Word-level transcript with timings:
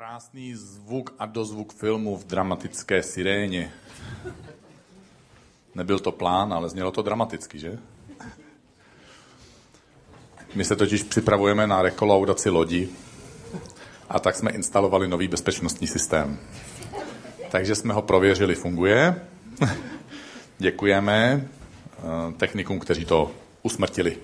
krásný 0.00 0.54
zvuk 0.54 1.12
a 1.18 1.26
dozvuk 1.26 1.72
filmu 1.72 2.16
v 2.16 2.24
dramatické 2.24 3.02
siréně. 3.02 3.72
Nebyl 5.74 5.98
to 5.98 6.12
plán, 6.12 6.52
ale 6.52 6.68
znělo 6.68 6.90
to 6.90 7.02
dramaticky, 7.02 7.58
že? 7.58 7.78
My 10.54 10.64
se 10.64 10.76
totiž 10.76 11.02
připravujeme 11.02 11.66
na 11.66 11.82
rekolaudaci 11.82 12.50
lodi 12.50 12.88
a 14.08 14.20
tak 14.20 14.36
jsme 14.36 14.50
instalovali 14.50 15.08
nový 15.08 15.28
bezpečnostní 15.28 15.86
systém. 15.86 16.38
Takže 17.50 17.74
jsme 17.74 17.94
ho 17.94 18.02
prověřili, 18.02 18.54
funguje. 18.54 19.26
Děkujeme 20.58 21.48
eh, 21.98 22.32
technikům, 22.36 22.78
kteří 22.78 23.04
to 23.04 23.30
usmrtili. 23.62 24.18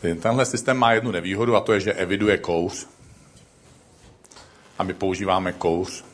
Tenhle 0.20 0.46
systém 0.46 0.76
má 0.76 0.92
jednu 0.92 1.10
nevýhodu 1.10 1.56
a 1.56 1.60
to 1.60 1.72
je, 1.72 1.80
že 1.80 1.92
eviduje 1.92 2.38
kouř. 2.38 2.95
A 4.78 4.82
my 4.82 4.94
používáme 4.94 5.52
kouř. 5.52 6.04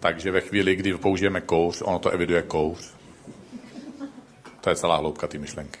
Takže 0.00 0.30
ve 0.30 0.40
chvíli, 0.40 0.76
kdy 0.76 0.94
použijeme 0.94 1.40
kouř, 1.40 1.82
ono 1.82 1.98
to 1.98 2.10
eviduje 2.10 2.42
kouř. 2.42 2.78
To 4.60 4.70
je 4.70 4.76
celá 4.76 4.96
hloubka 4.96 5.26
té 5.26 5.38
myšlenky. 5.38 5.78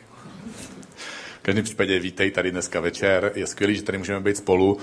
V 1.38 1.42
každém 1.42 1.64
případě 1.64 1.98
vítej 1.98 2.30
tady 2.30 2.50
dneska 2.50 2.80
večer. 2.80 3.32
Je 3.34 3.46
skvělý, 3.46 3.76
že 3.76 3.82
tady 3.82 3.98
můžeme 3.98 4.20
být 4.20 4.36
spolu. 4.36 4.78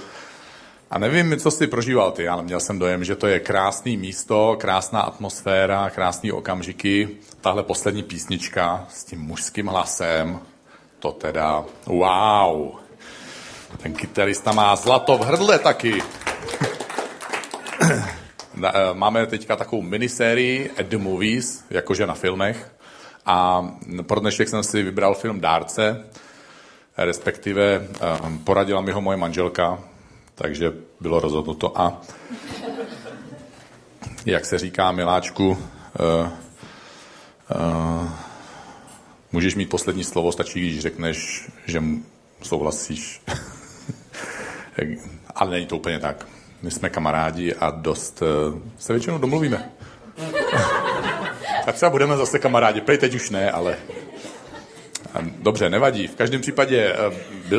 A 0.91 0.99
nevím, 0.99 1.39
co 1.39 1.51
jsi 1.51 1.67
prožíval 1.67 2.11
ty, 2.11 2.27
ale 2.27 2.43
měl 2.43 2.59
jsem 2.59 2.79
dojem, 2.79 3.03
že 3.03 3.15
to 3.15 3.27
je 3.27 3.39
krásný 3.39 3.97
místo, 3.97 4.57
krásná 4.59 5.01
atmosféra, 5.01 5.89
krásný 5.89 6.31
okamžiky. 6.31 7.09
Tahle 7.41 7.63
poslední 7.63 8.03
písnička 8.03 8.87
s 8.89 9.03
tím 9.03 9.19
mužským 9.19 9.67
hlasem, 9.67 10.39
to 10.99 11.11
teda 11.11 11.65
wow. 11.85 12.71
Ten 13.77 13.93
kytarista 13.93 14.51
má 14.51 14.75
zlato 14.75 15.17
v 15.17 15.21
hrdle 15.21 15.59
taky. 15.59 16.01
Eh, 18.63 18.93
máme 18.93 19.25
teďka 19.25 19.55
takovou 19.55 19.81
minisérii 19.81 20.71
At 20.79 20.85
the 20.85 20.97
Movies, 20.97 21.65
jakože 21.69 22.07
na 22.07 22.13
filmech. 22.13 22.71
A 23.25 23.67
pro 24.05 24.19
dnešek 24.19 24.49
jsem 24.49 24.63
si 24.63 24.83
vybral 24.83 25.13
film 25.13 25.39
Dárce, 25.39 26.05
respektive 26.97 27.81
eh, 27.81 27.87
poradila 28.43 28.81
mi 28.81 28.91
ho 28.91 29.01
moje 29.01 29.17
manželka, 29.17 29.79
takže 30.35 30.73
bylo 30.99 31.19
rozhodnuto. 31.19 31.81
A 31.81 32.01
jak 34.25 34.45
se 34.45 34.57
říká, 34.57 34.91
miláčku, 34.91 35.49
uh, 35.49 35.57
můžeš 39.31 39.55
mít 39.55 39.69
poslední 39.69 40.03
slovo, 40.03 40.31
stačí, 40.31 40.59
když 40.59 40.79
řekneš, 40.79 41.49
že 41.65 41.83
souhlasíš. 42.41 43.21
Ale 45.35 45.51
není 45.51 45.65
to 45.65 45.77
úplně 45.77 45.99
tak. 45.99 46.32
My 46.63 46.71
jsme 46.71 46.89
kamarádi 46.89 47.53
a 47.53 47.71
dost 47.71 48.21
uh, 48.21 48.59
se 48.77 48.93
většinou 48.93 49.17
domluvíme. 49.17 49.71
tak 51.65 51.75
třeba 51.75 51.89
budeme 51.89 52.17
zase 52.17 52.39
kamarádi. 52.39 52.81
Prej 52.81 52.97
teď 52.97 53.15
už 53.15 53.29
ne, 53.29 53.51
ale... 53.51 53.77
Dobře, 55.21 55.69
nevadí. 55.69 56.07
V 56.07 56.15
každém 56.15 56.41
případě 56.41 56.95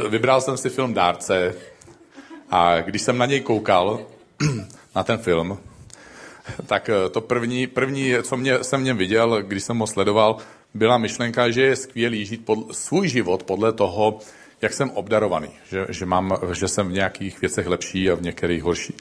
vybral 0.09 0.41
jsem 0.41 0.57
si 0.57 0.71
film 0.71 0.95
Dárce, 0.95 1.55
a 2.51 2.81
když 2.81 3.03
jsem 3.03 3.19
na 3.19 3.27
něj 3.27 3.41
koukal, 3.41 4.01
na 4.97 5.03
ten 5.03 5.19
film, 5.19 5.59
tak 6.67 6.89
eh, 6.89 7.09
to 7.09 7.21
první, 7.21 7.67
první 7.67 8.13
co 8.23 8.37
mě, 8.37 8.65
jsem 8.65 8.81
mě 8.81 8.95
viděl, 8.95 9.43
když 9.43 9.63
jsem 9.63 9.79
ho 9.79 9.87
sledoval, 9.87 10.37
byla 10.75 10.99
myšlenka, 10.99 11.51
že 11.51 11.63
je 11.63 11.77
skvělý 11.77 12.25
žít 12.27 12.45
pod, 12.45 12.77
svůj 12.77 13.09
život 13.09 13.43
podle 13.43 13.73
toho, 13.73 14.19
jak 14.65 14.73
jsem 14.73 14.91
obdarovaný, 14.91 15.49
že, 15.71 15.87
že, 15.89 16.07
mám, 16.07 16.37
že 16.53 16.69
jsem 16.69 16.89
v 16.89 16.93
nějakých 16.93 17.41
věcech 17.41 17.67
lepší 17.67 18.11
a 18.11 18.15
v 18.15 18.23
některých 18.23 18.63
horší. 18.63 18.95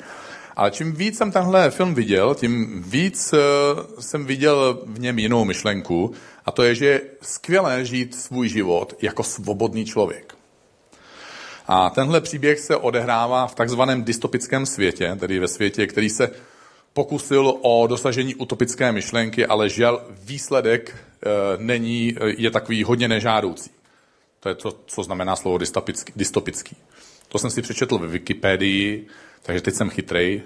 Ale 0.55 0.71
čím 0.71 0.91
víc 0.91 1.17
jsem 1.17 1.31
tenhle 1.31 1.71
film 1.71 1.93
viděl, 1.93 2.35
tím 2.35 2.83
víc 2.83 3.33
uh, 3.33 3.39
jsem 3.99 4.25
viděl 4.25 4.79
v 4.85 4.99
něm 4.99 5.19
jinou 5.19 5.45
myšlenku, 5.45 6.13
a 6.45 6.51
to 6.51 6.63
je, 6.63 6.75
že 6.75 6.85
je 6.85 7.01
skvělé 7.21 7.85
žít 7.85 8.15
svůj 8.15 8.49
život 8.49 8.93
jako 9.01 9.23
svobodný 9.23 9.85
člověk. 9.85 10.35
A 11.67 11.89
tenhle 11.89 12.21
příběh 12.21 12.59
se 12.59 12.75
odehrává 12.75 13.47
v 13.47 13.55
takzvaném 13.55 14.03
dystopickém 14.03 14.65
světě, 14.65 15.15
tedy 15.19 15.39
ve 15.39 15.47
světě, 15.47 15.87
který 15.87 16.09
se 16.09 16.31
pokusil 16.93 17.53
o 17.61 17.87
dosažení 17.87 18.35
utopické 18.35 18.91
myšlenky, 18.91 19.45
ale 19.45 19.69
žel 19.69 20.01
výsledek 20.23 20.95
e, 20.95 21.29
není, 21.57 22.15
je 22.37 22.51
takový 22.51 22.83
hodně 22.83 23.07
nežádoucí. 23.07 23.82
To 24.43 24.49
je 24.49 24.55
to, 24.55 24.77
co 24.85 25.03
znamená 25.03 25.35
slovo 25.35 25.57
dystopický. 26.15 26.75
To 27.27 27.39
jsem 27.39 27.49
si 27.49 27.61
přečetl 27.61 27.97
ve 27.97 28.07
Wikipedii, 28.07 29.07
takže 29.43 29.61
teď 29.61 29.73
jsem 29.73 29.89
chytrej. 29.89 30.41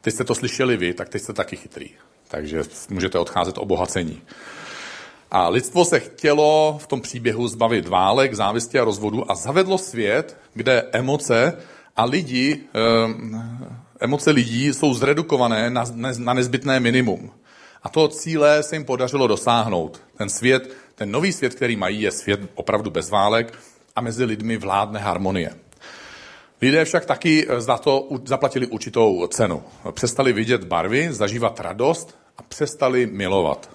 Teď 0.00 0.14
jste 0.14 0.24
to 0.24 0.34
slyšeli 0.34 0.76
vy, 0.76 0.94
tak 0.94 1.08
teď 1.08 1.22
jste 1.22 1.32
taky 1.32 1.56
chytrý. 1.56 1.90
Takže 2.28 2.62
můžete 2.90 3.18
odcházet 3.18 3.58
obohacení. 3.58 4.22
A 5.30 5.48
lidstvo 5.48 5.84
se 5.84 6.00
chtělo 6.00 6.78
v 6.82 6.86
tom 6.86 7.00
příběhu 7.00 7.48
zbavit 7.48 7.88
válek, 7.88 8.34
závisti 8.34 8.78
a 8.78 8.84
rozvodu 8.84 9.30
a 9.30 9.34
zavedlo 9.34 9.78
svět, 9.78 10.36
kde 10.54 10.84
emoce 10.92 11.58
a 11.96 12.04
lidi, 12.04 12.60
emoce 14.00 14.30
lidí 14.30 14.66
jsou 14.66 14.94
zredukované 14.94 15.70
na, 15.70 15.84
na 16.18 16.34
nezbytné 16.34 16.80
minimum. 16.80 17.30
A 17.82 17.88
toho 17.88 18.08
cíle 18.08 18.62
se 18.62 18.76
jim 18.76 18.84
podařilo 18.84 19.26
dosáhnout. 19.26 20.00
Ten 20.18 20.28
svět, 20.28 20.76
ten 20.96 21.10
nový 21.10 21.32
svět, 21.32 21.54
který 21.54 21.76
mají, 21.76 22.02
je 22.02 22.10
svět 22.10 22.40
opravdu 22.54 22.90
bez 22.90 23.10
válek 23.10 23.58
a 23.96 24.00
mezi 24.00 24.24
lidmi 24.24 24.56
vládne 24.56 25.00
harmonie. 25.00 25.50
Lidé 26.62 26.84
však 26.84 27.04
taky 27.04 27.46
za 27.58 27.78
to 27.78 28.08
zaplatili 28.24 28.66
určitou 28.66 29.26
cenu. 29.26 29.62
Přestali 29.90 30.32
vidět 30.32 30.64
barvy, 30.64 31.12
zažívat 31.12 31.60
radost 31.60 32.18
a 32.38 32.42
přestali 32.42 33.06
milovat. 33.06 33.70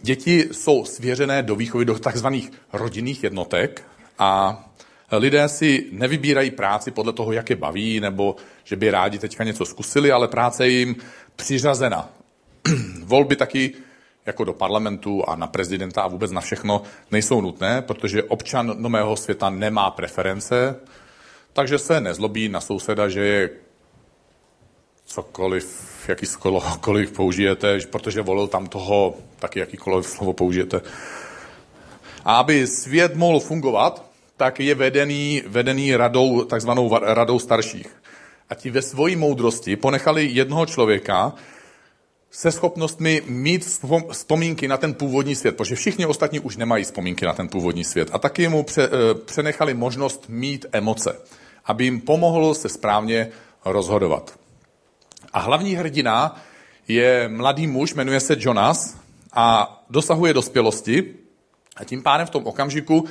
Děti 0.00 0.48
jsou 0.52 0.84
svěřené 0.84 1.42
do 1.42 1.56
výchovy 1.56 1.84
do 1.84 1.98
takzvaných 1.98 2.52
rodinných 2.72 3.22
jednotek 3.22 3.84
a 4.18 4.64
lidé 5.12 5.48
si 5.48 5.86
nevybírají 5.92 6.50
práci 6.50 6.90
podle 6.90 7.12
toho, 7.12 7.32
jak 7.32 7.50
je 7.50 7.56
baví, 7.56 8.00
nebo 8.00 8.36
že 8.64 8.76
by 8.76 8.90
rádi 8.90 9.18
teďka 9.18 9.44
něco 9.44 9.64
zkusili, 9.64 10.12
ale 10.12 10.28
práce 10.28 10.66
je 10.66 10.78
jim 10.78 10.96
přiřazena. 11.36 12.08
Volby 13.04 13.36
taky 13.36 13.74
jako 14.26 14.44
do 14.44 14.52
parlamentu 14.52 15.28
a 15.28 15.36
na 15.36 15.46
prezidenta 15.46 16.02
a 16.02 16.08
vůbec 16.08 16.30
na 16.30 16.40
všechno 16.40 16.82
nejsou 17.10 17.40
nutné, 17.40 17.82
protože 17.82 18.22
občan 18.22 18.74
nového 18.76 19.16
světa 19.16 19.50
nemá 19.50 19.90
preference, 19.90 20.76
takže 21.52 21.78
se 21.78 22.00
nezlobí 22.00 22.48
na 22.48 22.60
souseda, 22.60 23.08
že 23.08 23.20
je 23.20 23.50
cokoliv, 25.04 25.88
jakýkoliv 26.08 27.12
použijete, 27.12 27.78
protože 27.90 28.22
volil 28.22 28.46
tam 28.46 28.66
toho, 28.66 29.14
taky 29.38 29.58
jakýkoliv 29.58 30.06
slovo 30.06 30.32
použijete. 30.32 30.80
A 32.24 32.36
aby 32.36 32.66
svět 32.66 33.16
mohl 33.16 33.40
fungovat, 33.40 34.04
tak 34.36 34.60
je 34.60 34.74
vedený, 34.74 35.42
vedený 35.46 35.96
radou, 35.96 36.44
takzvanou 36.44 36.98
radou 37.02 37.38
starších. 37.38 37.86
A 38.50 38.54
ti 38.54 38.70
ve 38.70 38.82
své 38.82 39.16
moudrosti 39.16 39.76
ponechali 39.76 40.26
jednoho 40.26 40.66
člověka 40.66 41.32
se 42.34 42.52
schopnostmi 42.52 43.22
mít 43.26 43.66
vzpomínky 44.10 44.68
na 44.68 44.76
ten 44.76 44.94
původní 44.94 45.34
svět, 45.34 45.56
protože 45.56 45.74
všichni 45.74 46.06
ostatní 46.06 46.40
už 46.40 46.56
nemají 46.56 46.84
vzpomínky 46.84 47.24
na 47.24 47.32
ten 47.32 47.48
původní 47.48 47.84
svět. 47.84 48.08
A 48.12 48.18
taky 48.18 48.48
mu 48.48 48.62
pře, 48.62 48.82
eh, 48.84 49.14
přenechali 49.14 49.74
možnost 49.74 50.24
mít 50.28 50.66
emoce, 50.72 51.16
aby 51.64 51.84
jim 51.84 52.00
pomohlo 52.00 52.54
se 52.54 52.68
správně 52.68 53.28
rozhodovat. 53.64 54.38
A 55.32 55.38
hlavní 55.38 55.74
hrdina 55.74 56.42
je 56.88 57.28
mladý 57.28 57.66
muž, 57.66 57.94
jmenuje 57.94 58.20
se 58.20 58.36
Jonas 58.38 58.96
a 59.32 59.78
dosahuje 59.90 60.34
dospělosti 60.34 61.14
a 61.76 61.84
tím 61.84 62.02
pádem 62.02 62.26
v 62.26 62.30
tom 62.30 62.46
okamžiku 62.46 63.04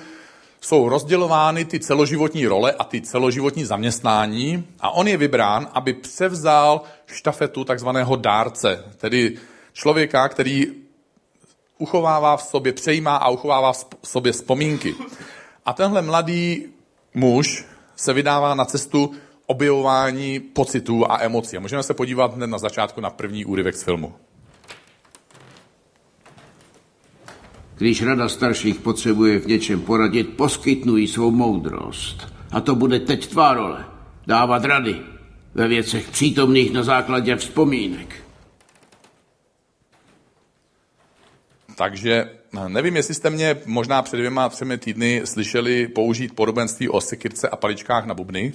jsou 0.62 0.90
rozdělovány 0.90 1.66
ty 1.66 1.80
celoživotní 1.80 2.48
role 2.48 2.72
a 2.72 2.84
ty 2.84 3.02
celoživotní 3.02 3.66
zaměstnání 3.66 4.68
a 4.80 4.90
on 4.90 5.08
je 5.08 5.18
vybrán, 5.18 5.68
aby 5.74 5.94
převzal 5.94 6.82
štafetu 7.06 7.64
takzvaného 7.64 8.16
dárce, 8.16 8.84
tedy 8.98 9.38
člověka, 9.74 10.30
který 10.30 10.68
uchovává 11.78 12.38
v 12.38 12.44
sobě, 12.44 12.74
přejímá 12.74 13.16
a 13.16 13.30
uchovává 13.30 13.74
v 13.74 13.86
sobě 14.04 14.32
vzpomínky. 14.32 14.96
A 15.66 15.74
tenhle 15.74 16.02
mladý 16.02 16.66
muž 17.14 17.66
se 17.96 18.14
vydává 18.14 18.56
na 18.56 18.66
cestu 18.66 19.12
objevování 19.46 20.40
pocitů 20.40 21.12
a 21.12 21.22
emocí. 21.22 21.58
A 21.58 21.60
můžeme 21.60 21.84
se 21.84 21.94
podívat 21.94 22.36
hned 22.36 22.48
na 22.48 22.58
začátku 22.58 23.02
na 23.02 23.10
první 23.10 23.46
úryvek 23.46 23.76
z 23.76 23.84
filmu. 23.84 24.14
Když 27.82 28.02
rada 28.02 28.30
starších 28.30 28.80
potřebuje 28.80 29.40
v 29.40 29.48
něčem 29.48 29.82
poradit, 29.82 30.38
poskytnu 30.38 30.98
jí 30.98 31.08
svou 31.08 31.32
moudrost. 31.32 32.34
A 32.52 32.62
to 32.62 32.76
bude 32.76 33.00
teď 33.00 33.28
tvá 33.28 33.54
role. 33.54 33.86
Dávat 34.28 34.66
rady 34.66 35.02
ve 35.54 35.68
věcech 35.68 36.10
přítomných 36.10 36.74
na 36.74 36.84
základě 36.84 37.36
vzpomínek. 37.36 38.16
Takže 41.76 42.30
nevím, 42.68 42.96
jestli 42.96 43.14
jste 43.14 43.30
mě 43.30 43.58
možná 43.66 44.02
před 44.02 44.18
dvěma, 44.18 44.50
třemi 44.50 44.78
týdny 44.78 45.22
slyšeli 45.26 45.88
použít 45.88 46.36
podobenství 46.36 46.90
o 46.90 47.02
sekirce 47.02 47.50
a 47.50 47.56
paličkách 47.56 48.06
na 48.06 48.14
bubny. 48.14 48.54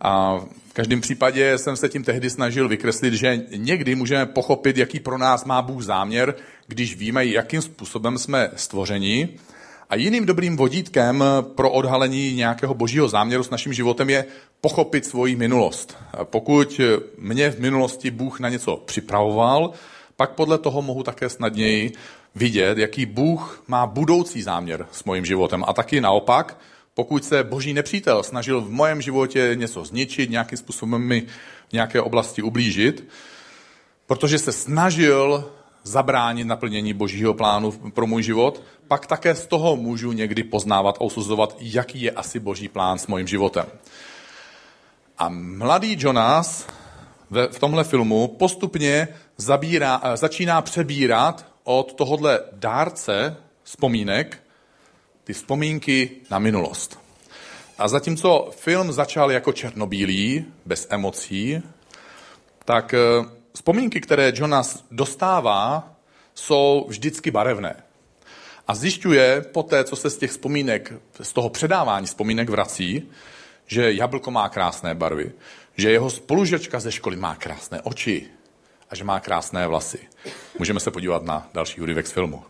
A 0.00 0.40
každém 0.80 1.00
případě 1.00 1.58
jsem 1.58 1.76
se 1.76 1.88
tím 1.88 2.04
tehdy 2.04 2.30
snažil 2.30 2.68
vykreslit, 2.68 3.14
že 3.14 3.40
někdy 3.56 3.94
můžeme 3.94 4.26
pochopit, 4.26 4.76
jaký 4.76 5.00
pro 5.00 5.18
nás 5.18 5.44
má 5.44 5.62
Bůh 5.62 5.82
záměr, 5.82 6.34
když 6.66 6.96
víme, 6.96 7.26
jakým 7.26 7.62
způsobem 7.62 8.18
jsme 8.18 8.50
stvořeni. 8.56 9.28
A 9.90 9.96
jiným 9.96 10.26
dobrým 10.26 10.56
vodítkem 10.56 11.24
pro 11.54 11.70
odhalení 11.70 12.34
nějakého 12.34 12.74
božího 12.74 13.08
záměru 13.08 13.42
s 13.42 13.50
naším 13.50 13.72
životem 13.72 14.10
je 14.10 14.24
pochopit 14.60 15.06
svoji 15.06 15.36
minulost. 15.36 15.96
Pokud 16.24 16.80
mě 17.18 17.50
v 17.50 17.60
minulosti 17.60 18.10
Bůh 18.10 18.40
na 18.40 18.48
něco 18.48 18.76
připravoval, 18.76 19.72
pak 20.16 20.30
podle 20.30 20.58
toho 20.58 20.82
mohu 20.82 21.02
také 21.02 21.28
snadněji 21.28 21.92
vidět, 22.34 22.78
jaký 22.78 23.06
Bůh 23.06 23.64
má 23.68 23.86
budoucí 23.86 24.42
záměr 24.42 24.86
s 24.92 25.04
mojím 25.04 25.24
životem. 25.24 25.64
A 25.66 25.72
taky 25.72 26.00
naopak, 26.00 26.56
pokud 26.94 27.24
se 27.24 27.44
boží 27.44 27.72
nepřítel 27.74 28.22
snažil 28.22 28.60
v 28.60 28.70
mém 28.70 29.02
životě 29.02 29.50
něco 29.54 29.84
zničit, 29.84 30.30
nějakým 30.30 30.58
způsobem 30.58 31.02
mi 31.02 31.20
v 31.68 31.72
nějaké 31.72 32.00
oblasti 32.00 32.42
ublížit, 32.42 33.08
protože 34.06 34.38
se 34.38 34.52
snažil 34.52 35.50
zabránit 35.82 36.44
naplnění 36.44 36.92
božího 36.92 37.34
plánu 37.34 37.72
pro 37.72 38.06
můj 38.06 38.22
život, 38.22 38.62
pak 38.88 39.06
také 39.06 39.34
z 39.34 39.46
toho 39.46 39.76
můžu 39.76 40.12
někdy 40.12 40.42
poznávat 40.42 40.96
a 40.96 41.00
usuzovat, 41.00 41.56
jaký 41.60 42.02
je 42.02 42.10
asi 42.10 42.40
boží 42.40 42.68
plán 42.68 42.98
s 42.98 43.06
mojím 43.06 43.26
životem. 43.26 43.66
A 45.18 45.28
mladý 45.28 45.96
Jonas 45.98 46.66
v 47.30 47.58
tomhle 47.58 47.84
filmu 47.84 48.28
postupně 48.28 49.08
zabírá, 49.36 50.00
eh, 50.02 50.16
začíná 50.16 50.62
přebírat 50.62 51.46
od 51.64 51.92
tohohle 51.92 52.40
dárce 52.52 53.36
vzpomínek 53.62 54.42
ty 55.30 55.34
vzpomínky 55.34 56.10
na 56.30 56.38
minulost. 56.38 56.98
A 57.78 57.88
zatímco 57.88 58.50
film 58.56 58.92
začal 58.92 59.32
jako 59.32 59.52
černobílý, 59.52 60.44
bez 60.66 60.86
emocí, 60.90 61.62
tak 62.64 62.94
eh, 62.94 62.98
vzpomínky, 63.54 64.00
které 64.00 64.32
Jonas 64.34 64.84
dostává, 64.90 65.94
jsou 66.34 66.86
vždycky 66.88 67.30
barevné. 67.30 67.76
A 68.68 68.74
zjišťuje 68.74 69.40
po 69.40 69.62
té, 69.62 69.84
co 69.84 69.96
se 69.96 70.10
z 70.10 70.18
těch 70.18 70.30
vzpomínek, 70.30 70.92
z 71.22 71.32
toho 71.32 71.48
předávání 71.48 72.06
vzpomínek 72.06 72.50
vrací, 72.50 73.08
že 73.66 73.92
jablko 73.92 74.30
má 74.30 74.48
krásné 74.48 74.94
barvy, 74.94 75.32
že 75.76 75.90
jeho 75.90 76.10
spolužečka 76.10 76.80
ze 76.80 76.92
školy 76.92 77.16
má 77.16 77.34
krásné 77.34 77.82
oči 77.82 78.26
a 78.90 78.94
že 78.94 79.04
má 79.04 79.20
krásné 79.20 79.66
vlasy. 79.66 79.98
Můžeme 80.58 80.80
se 80.80 80.90
podívat 80.90 81.22
na 81.22 81.48
další 81.54 81.80
úryvek 81.80 82.06
z 82.06 82.12
filmu. 82.12 82.49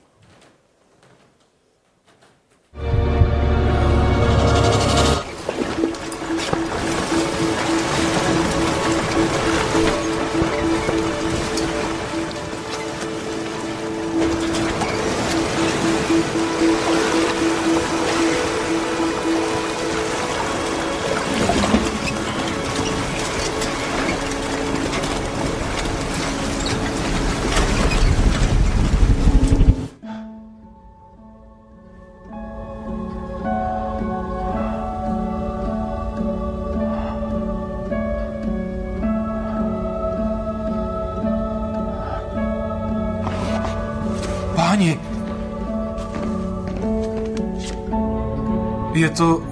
Je 48.94 49.08
to... 49.10 49.42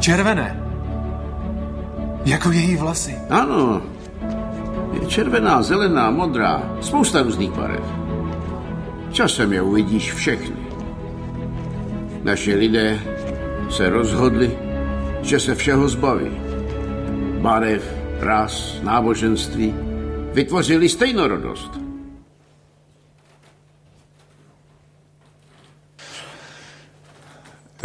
červené. 0.00 0.62
Jako 2.24 2.50
její 2.50 2.76
vlasy. 2.76 3.14
Ano. 3.30 3.82
Je 4.92 5.06
červená, 5.06 5.62
zelená, 5.62 6.10
modrá. 6.10 6.62
Spousta 6.80 7.22
různých 7.22 7.50
barev. 7.50 7.84
Časem 9.12 9.52
je 9.52 9.62
uvidíš 9.62 10.12
všechny. 10.12 10.56
Naši 12.22 12.54
lidé 12.54 13.00
se 13.70 13.90
rozhodli, 13.90 14.58
že 15.22 15.40
se 15.40 15.54
všeho 15.54 15.88
zbaví. 15.88 16.30
Barev, 17.40 17.82
ras, 18.20 18.78
náboženství. 18.82 19.74
Vytvořili 20.32 20.88
stejnorodost. 20.88 21.85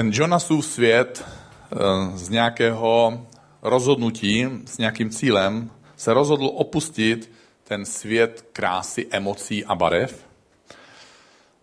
Ten 0.01 0.11
Jonasův 0.13 0.65
svět 0.65 1.25
eh, 1.25 1.77
z 2.17 2.29
nějakého 2.29 3.21
rozhodnutí, 3.61 4.47
s 4.65 4.77
nějakým 4.77 5.09
cílem, 5.09 5.71
se 5.95 6.13
rozhodl 6.13 6.45
opustit 6.45 7.31
ten 7.63 7.85
svět 7.85 8.45
krásy, 8.53 9.07
emocí 9.11 9.65
a 9.65 9.75
barev. 9.75 10.25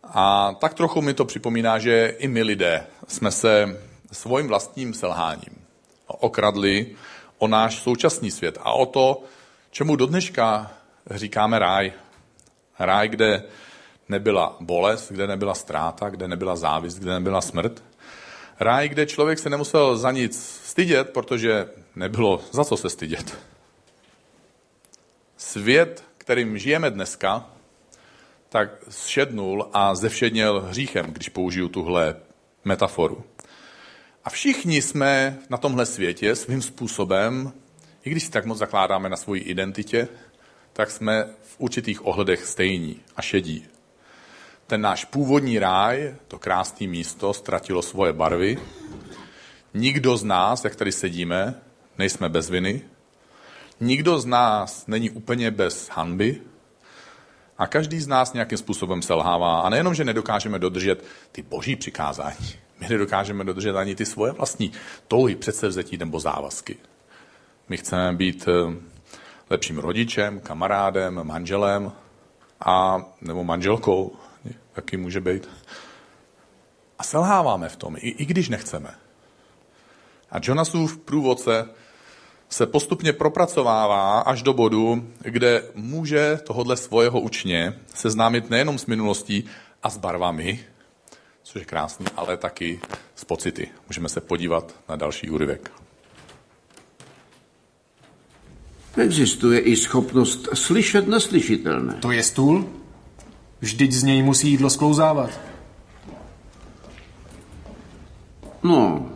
A 0.05 0.55
tak 0.61 0.75
trochu 0.75 1.02
mi 1.02 1.14
to 1.14 1.25
připomíná, 1.25 1.79
že 1.79 2.14
i 2.19 2.29
my 2.29 2.43
lidé 2.43 2.87
jsme 3.08 3.31
se 3.31 3.81
svým 4.12 4.49
vlastním 4.49 4.94
selháním 4.94 5.64
okradli 6.06 6.96
o 7.38 7.49
náš 7.49 7.79
současný 7.79 8.31
svět 8.31 8.58
a 8.62 8.73
o 8.73 8.87
to, 8.87 9.23
čemu 9.70 9.96
do 9.96 10.06
dneška 10.06 10.70
říkáme 11.11 11.58
ráj. 11.58 11.93
Ráj, 12.79 13.08
kde 13.08 13.43
nebyla 14.08 14.56
bolest, 14.61 15.12
kde 15.12 15.26
nebyla 15.26 15.55
ztráta, 15.55 16.08
kde 16.08 16.29
nebyla 16.29 16.56
závist, 16.56 16.99
kde 16.99 17.12
nebyla 17.12 17.41
smrt. 17.41 17.88
Ráj, 18.60 18.88
kde 18.88 19.06
člověk 19.06 19.38
se 19.38 19.50
nemusel 19.50 19.96
za 19.96 20.10
nic 20.10 20.60
stydět, 20.64 21.10
protože 21.10 21.69
nebylo 21.96 22.40
za 22.52 22.64
co 22.64 22.76
se 22.76 22.90
stydět. 22.90 23.38
Svět, 25.37 26.05
kterým 26.19 26.58
žijeme 26.58 26.90
dneska, 26.90 27.50
tak 28.49 28.70
zšednul 28.88 29.69
a 29.72 29.94
zevšedněl 29.94 30.60
hříchem, 30.60 31.06
když 31.06 31.28
použiju 31.28 31.69
tuhle 31.69 32.16
metaforu. 32.64 33.25
A 34.25 34.31
všichni 34.31 34.82
jsme 34.82 35.38
na 35.50 35.56
tomhle 35.56 35.87
světě 35.87 36.37
svým 36.37 36.62
způsobem, 36.62 37.53
i 38.05 38.10
když 38.10 38.24
si 38.24 38.31
tak 38.31 38.44
moc 38.44 38.58
zakládáme 38.58 39.08
na 39.08 39.17
svoji 39.17 39.43
identitě, 39.43 40.08
tak 40.72 40.91
jsme 40.91 41.24
v 41.43 41.55
určitých 41.58 42.06
ohledech 42.06 42.46
stejní 42.46 43.00
a 43.17 43.22
šedí 43.22 43.67
ten 44.69 44.81
náš 44.81 45.05
původní 45.05 45.58
ráj, 45.58 46.15
to 46.29 46.39
krásné 46.39 46.87
místo, 46.87 47.32
ztratilo 47.32 47.82
svoje 47.82 48.13
barvy. 48.13 48.58
Nikdo 49.75 50.17
z 50.17 50.25
nás, 50.25 50.65
jak 50.65 50.77
tady 50.77 50.93
sedíme, 50.93 51.55
nejsme 51.98 52.29
bez 52.29 52.51
viny. 52.51 52.82
Nikdo 53.81 54.19
z 54.19 54.27
nás 54.27 54.87
není 54.87 55.10
úplně 55.10 55.51
bez 55.51 55.89
hanby. 55.89 56.41
A 57.58 57.67
každý 57.67 58.01
z 58.01 58.06
nás 58.06 58.32
nějakým 58.32 58.58
způsobem 58.58 59.03
selhává. 59.03 59.60
A 59.60 59.69
nejenom, 59.69 59.94
že 59.94 60.05
nedokážeme 60.05 60.58
dodržet 60.58 61.05
ty 61.32 61.43
boží 61.43 61.77
přikázání, 61.77 62.48
my 62.81 62.89
nedokážeme 62.89 63.44
dodržet 63.44 63.77
ani 63.77 63.94
ty 63.94 64.06
svoje 64.06 64.32
vlastní 64.32 64.72
touhy, 65.08 65.37
předsevzetí 65.37 65.96
nebo 65.96 66.20
závazky. 66.20 66.77
My 67.69 67.77
chceme 67.77 68.13
být 68.13 68.48
eh, 68.48 68.77
lepším 69.51 69.79
rodičem, 69.79 70.41
kamarádem, 70.41 71.20
manželem 71.25 71.93
a 72.60 73.03
nebo 73.20 73.44
manželkou 73.44 74.17
jaký 74.79 74.97
může 74.97 75.20
být. 75.20 75.49
A 76.99 77.03
selháváme 77.03 77.69
v 77.69 77.77
tom, 77.77 77.97
i, 77.97 78.08
i 78.08 78.25
když 78.25 78.49
nechceme. 78.49 78.94
A 80.31 80.37
Jonasův 80.43 80.99
průvodce 80.99 81.69
se 82.49 82.67
postupně 82.67 83.13
propracovává 83.13 84.20
až 84.20 84.43
do 84.43 84.53
bodu, 84.53 85.08
kde 85.19 85.63
může 85.75 86.41
tohodle 86.47 86.77
svého 86.77 87.20
učně 87.20 87.79
seznámit 87.94 88.51
nejenom 88.51 88.79
s 88.79 88.87
minulostí 88.87 89.44
a 89.82 89.91
s 89.91 89.97
barvami, 89.97 90.65
což 91.43 91.61
je 91.61 91.67
krásný, 91.67 92.06
ale 92.17 92.37
taky 92.37 92.81
s 93.15 93.25
pocity. 93.25 93.69
Můžeme 93.89 94.08
se 94.08 94.20
podívat 94.20 94.75
na 94.89 94.97
další 94.97 95.31
úryvek. 95.31 95.70
Existuje 98.97 99.61
i 99.61 99.77
schopnost 99.77 100.49
slyšet 100.55 101.08
neslyšitelné. 101.08 101.94
To 101.94 102.11
je 102.11 102.23
stůl? 102.23 102.69
Vždyť 103.60 103.93
z 103.93 104.03
něj 104.03 104.22
musí 104.22 104.50
jídlo 104.50 104.70
sklouzávat. 104.70 105.31
No, 108.62 109.10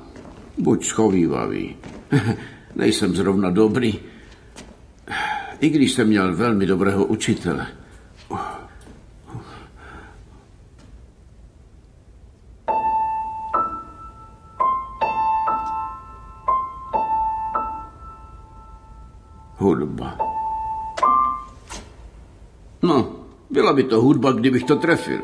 buď 0.59 0.85
schovývavý. 0.85 1.77
Nejsem 2.75 3.17
zrovna 3.17 3.51
dobrý. 3.51 4.01
I 5.61 5.69
když 5.69 5.93
jsem 5.93 6.09
měl 6.09 6.37
velmi 6.37 6.67
dobrého 6.67 7.05
učitele. 7.05 7.67
Hudba. 19.57 20.19
No, 22.83 23.22
byla 23.53 23.73
by 23.73 23.83
to 23.83 24.01
hudba, 24.01 24.33
kdybych 24.33 24.65
to 24.65 24.77
trefil. 24.77 25.21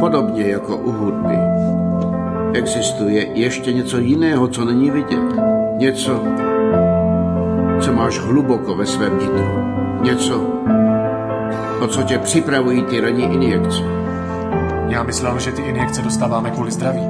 Podobně 0.00 0.42
jako 0.42 0.76
u 0.76 0.92
hudby 0.92 1.38
existuje 2.52 3.26
ještě 3.34 3.72
něco 3.72 3.98
jiného, 3.98 4.48
co 4.48 4.64
není 4.64 4.90
vidět. 4.90 5.36
Něco, 5.76 6.22
co 7.86 7.92
máš 7.92 8.18
hluboko 8.18 8.74
ve 8.74 8.86
svém 8.86 9.18
nitru. 9.18 9.46
Něco, 10.02 10.40
o 11.80 11.86
co 11.86 12.02
tě 12.02 12.18
připravují 12.18 12.82
ty 12.82 13.00
ranní 13.00 13.24
injekce. 13.24 13.82
Já 14.88 15.02
myslel, 15.02 15.38
že 15.38 15.52
ty 15.52 15.62
injekce 15.62 16.02
dostáváme 16.02 16.50
kvůli 16.50 16.70
zdraví. 16.70 17.06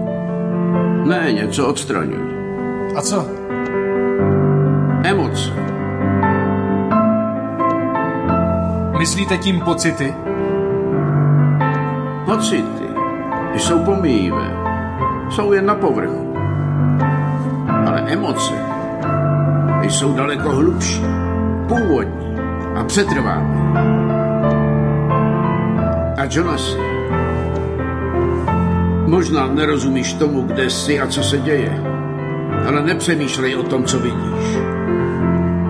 Ne, 1.05 1.33
něco 1.33 1.67
odstraňují. 1.69 2.35
A 2.97 3.01
co? 3.01 3.27
Emoce. 5.05 5.51
Myslíte 8.99 9.39
tím 9.39 9.61
pocity? 9.61 10.15
Pocity 12.25 12.87
jsou 13.57 13.85
pomíjivé. 13.85 14.51
Jsou 15.31 15.53
jen 15.53 15.67
na 15.67 15.75
povrchu. 15.75 16.37
Ale 17.87 18.01
emoce 18.07 18.66
jsou 19.91 20.15
daleko 20.15 20.49
hlubší, 20.49 21.03
původní 21.69 22.37
a 22.77 22.85
přetrvávají. 22.85 23.77
A 26.17 26.23
Jonasi, 26.31 26.79
možná 29.07 29.47
nerozumíš 29.47 30.13
tomu, 30.13 30.43
kde 30.43 30.71
jsi 30.71 31.01
a 31.01 31.07
co 31.07 31.23
se 31.23 31.39
děje, 31.39 31.83
ale 32.69 32.83
nepřemýšlej 32.83 33.57
o 33.57 33.63
tom, 33.63 33.85
co 33.85 33.99
vidíš. 33.99 34.59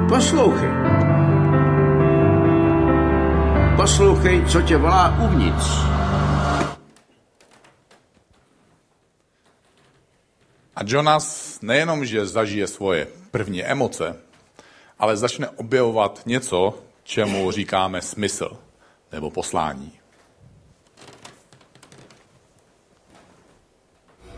Poslouchej. 0.08 0.70
Poslouchej, 3.76 4.44
co 4.46 4.62
tě 4.62 4.76
volá 4.76 5.18
uvnitř. 5.24 5.96
A 10.76 10.80
Jonas 10.84 11.58
nejenom, 11.62 12.04
že 12.04 12.26
zažije 12.26 12.66
svoje 12.66 13.08
první 13.36 13.64
emoce, 13.64 14.16
ale 14.98 15.16
začne 15.16 15.48
objevovat 15.48 16.22
něco, 16.26 16.74
čemu 17.04 17.50
říkáme 17.50 18.02
smysl 18.02 18.56
nebo 19.12 19.30
poslání. 19.30 19.92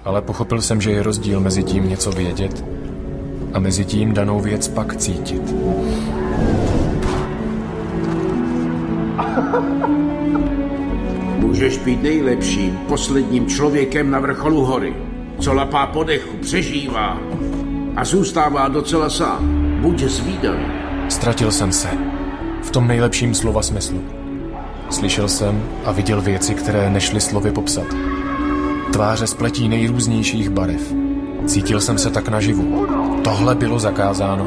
Ale 0.04 0.22
pochopil 0.22 0.62
jsem, 0.62 0.80
že 0.80 0.90
je 0.90 1.02
rozdíl 1.02 1.40
mezi 1.40 1.62
tím 1.62 1.88
něco 1.88 2.10
vědět 2.10 2.64
a 3.52 3.58
mezi 3.58 3.84
tím 3.84 4.14
danou 4.14 4.40
věc 4.40 4.68
pak 4.68 4.96
cítit. 4.96 5.42
Můžeš 11.38 11.78
být 11.78 12.02
nejlepším, 12.02 12.78
posledním 12.78 13.46
člověkem 13.46 14.10
na 14.10 14.18
vrcholu 14.18 14.64
hory, 14.64 14.94
co 15.40 15.54
lapá 15.54 15.86
po 15.86 16.04
dechu, 16.04 16.36
přežívá 16.36 17.18
a 17.98 18.04
zůstává 18.04 18.68
docela 18.68 19.10
sám. 19.10 19.38
Buď 19.80 20.02
zvídavý. 20.02 20.64
Ztratil 21.08 21.50
jsem 21.50 21.72
se. 21.72 21.88
V 22.62 22.70
tom 22.70 22.88
nejlepším 22.88 23.34
slova 23.34 23.62
smyslu. 23.62 24.02
Slyšel 24.90 25.28
jsem 25.28 25.62
a 25.84 25.92
viděl 25.92 26.20
věci, 26.20 26.54
které 26.54 26.90
nešly 26.90 27.20
slovy 27.20 27.50
popsat. 27.50 27.86
Tváře 28.92 29.26
spletí 29.26 29.68
nejrůznějších 29.68 30.50
barev. 30.50 30.94
Cítil 31.46 31.80
jsem 31.80 31.98
se 31.98 32.10
tak 32.10 32.28
naživu. 32.28 32.86
Tohle 33.24 33.54
bylo 33.54 33.78
zakázáno. 33.78 34.46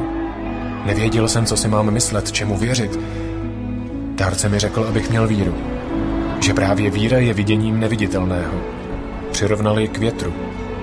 Nevěděl 0.85 1.27
jsem, 1.27 1.45
co 1.45 1.57
si 1.57 1.67
mám 1.67 1.91
myslet, 1.91 2.31
čemu 2.31 2.57
věřit. 2.57 2.99
Dárce 4.15 4.49
mi 4.49 4.59
řekl, 4.59 4.85
abych 4.89 5.09
měl 5.09 5.27
víru. 5.27 5.53
Že 6.39 6.53
právě 6.53 6.91
víra 6.91 7.17
je 7.17 7.33
viděním 7.33 7.79
neviditelného. 7.79 8.53
Přirovnal 9.31 9.79
ji 9.79 9.87
k 9.87 9.97
větru, 9.97 10.33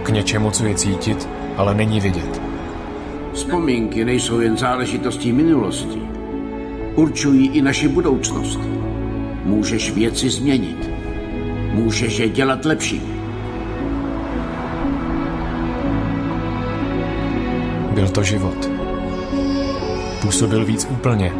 k 0.02 0.08
něčemu, 0.08 0.50
co 0.50 0.64
je 0.64 0.74
cítit, 0.74 1.28
ale 1.56 1.74
není 1.74 2.00
vidět. 2.00 2.47
Vzpomínky 3.38 4.04
nejsou 4.04 4.40
jen 4.40 4.56
záležitostí 4.56 5.32
minulosti. 5.32 6.02
Určují 6.94 7.48
i 7.48 7.62
naši 7.62 7.88
budoucnost. 7.88 8.60
Můžeš 9.44 9.92
věci 9.92 10.30
změnit. 10.30 10.90
Můžeš 11.72 12.18
je 12.18 12.28
dělat 12.28 12.64
lepší. 12.64 13.02
Byl 17.94 18.08
to 18.08 18.22
život. 18.22 18.70
Působil 20.22 20.64
víc 20.64 20.88
úplně. 20.90 21.32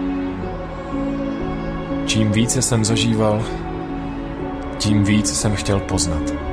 Čím 2.07 2.33
více 2.33 2.63
jsem 2.63 2.85
zažíval, 2.85 3.45
tím 4.79 5.05
víc 5.05 5.35
jsem 5.35 5.55
chtěl 5.55 5.81
poznat. 5.81 6.48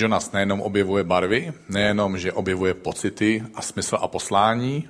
Jonas 0.00 0.32
nejenom 0.32 0.60
objevuje 0.60 1.04
barvy, 1.04 1.52
nejenom, 1.68 2.18
že 2.18 2.32
objevuje 2.32 2.74
pocity 2.74 3.44
a 3.54 3.62
smysl 3.62 3.98
a 4.00 4.08
poslání, 4.08 4.88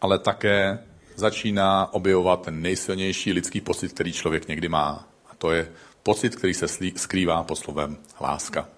ale 0.00 0.18
také 0.18 0.78
začíná 1.16 1.92
objevovat 1.92 2.42
ten 2.42 2.62
nejsilnější 2.62 3.32
lidský 3.32 3.60
pocit, 3.60 3.92
který 3.92 4.12
člověk 4.12 4.48
někdy 4.48 4.68
má. 4.68 5.08
A 5.30 5.34
to 5.38 5.50
je 5.50 5.68
pocit, 6.02 6.36
který 6.36 6.54
se 6.54 6.68
skrývá 6.96 7.42
pod 7.42 7.56
slovem 7.56 7.96
láska. 8.20 8.68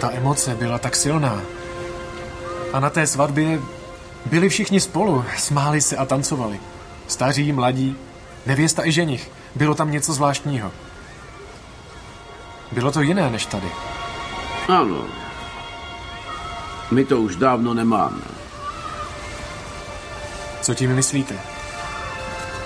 Ta 0.00 0.10
emoce 0.12 0.54
byla 0.54 0.78
tak 0.78 0.96
silná. 0.96 1.42
A 2.72 2.80
na 2.80 2.90
té 2.90 3.06
svatbě 3.06 3.60
byli 4.26 4.48
všichni 4.48 4.80
spolu, 4.80 5.24
smáli 5.36 5.80
se 5.80 5.96
a 5.96 6.06
tancovali. 6.06 6.60
Staří, 7.06 7.52
mladí, 7.52 7.96
nevěsta 8.46 8.86
i 8.86 8.92
ženich. 8.92 9.39
Bylo 9.54 9.74
tam 9.74 9.90
něco 9.90 10.12
zvláštního. 10.12 10.72
Bylo 12.72 12.92
to 12.92 13.00
jiné 13.00 13.30
než 13.30 13.46
tady. 13.46 13.66
Ano. 14.68 15.04
My 16.90 17.04
to 17.04 17.20
už 17.20 17.36
dávno 17.36 17.74
nemáme. 17.74 18.22
Co 20.60 20.74
tím 20.74 20.94
myslíte? 20.94 21.38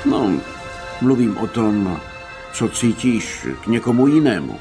No, 0.05 0.33
mluvím 1.01 1.39
o 1.39 1.47
tom, 1.47 2.01
co 2.53 2.69
cítíš 2.69 3.47
k 3.65 3.67
někomu 3.67 4.07
jinému. 4.07 4.61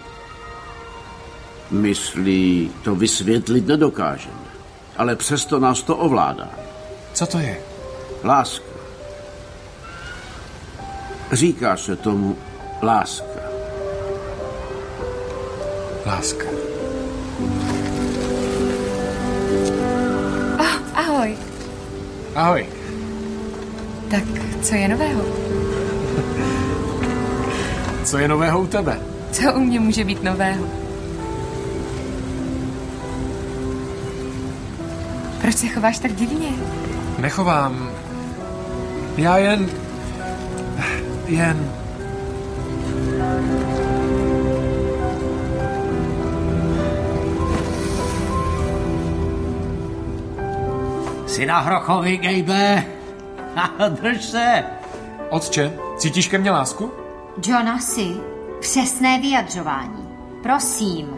Myslí 1.72 2.72
to 2.84 2.96
vysvětlit 2.96 3.68
nedokážeme, 3.68 4.46
ale 4.98 5.16
přesto 5.16 5.60
nás 5.60 5.82
to 5.82 5.98
ovládá. 5.98 6.50
Co 7.14 7.26
to 7.26 7.40
je? 7.40 7.62
Láska. 8.24 8.73
Říká 11.32 11.78
se 11.78 11.96
tomu 11.96 12.38
láska. 12.82 13.40
Láska. 16.06 16.46
Oh, 20.60 20.78
ahoj. 20.94 21.38
Ahoj. 22.36 22.66
Tak 24.12 24.24
co 24.62 24.76
je 24.76 24.88
nového? 24.88 25.22
Co 28.04 28.18
je 28.18 28.28
nového 28.28 28.62
u 28.62 28.68
tebe? 28.68 29.00
Co 29.32 29.54
u 29.54 29.60
mě 29.60 29.80
může 29.80 30.04
být 30.04 30.24
nového? 30.24 30.66
Proč 35.42 35.56
se 35.56 35.68
chováš 35.68 36.00
tak 36.00 36.16
divně? 36.16 36.50
Nechovám. 37.20 37.90
Já 39.18 39.38
jen... 39.38 39.70
Jen... 41.34 41.72
Jsi 51.28 51.46
na 51.46 51.60
Hrochovi, 51.60 52.18
Gejbe? 52.18 52.86
Drž 53.90 54.24
se. 54.24 54.64
Otče, 55.30 55.74
cítíš 55.98 56.28
ke 56.28 56.38
mně 56.38 56.52
lásku? 56.52 56.92
Jonasi, 57.46 58.16
přesné 58.60 59.20
vyjadřování. 59.20 60.08
Prosím. 60.44 61.10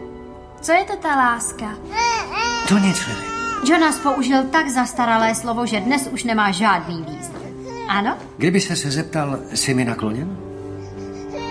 Co 0.62 0.72
je 0.72 0.84
to 0.84 0.96
ta 0.96 1.16
láska? 1.16 1.66
To 2.68 2.78
nic, 2.78 2.98
Filip. 2.98 3.26
Jonas 3.66 4.00
použil 4.00 4.44
tak 4.44 4.70
zastaralé 4.70 5.36
slovo, 5.36 5.66
že 5.66 5.80
dnes 5.80 6.08
už 6.12 6.24
nemá 6.24 6.52
žádný 6.52 6.98
význam. 6.98 7.15
Ano? 7.96 8.18
Kdyby 8.38 8.62
se 8.62 8.76
se 8.76 8.92
zeptal, 8.92 9.40
jsi 9.54 9.74
mi 9.74 9.86
nakloněn? 9.86 10.38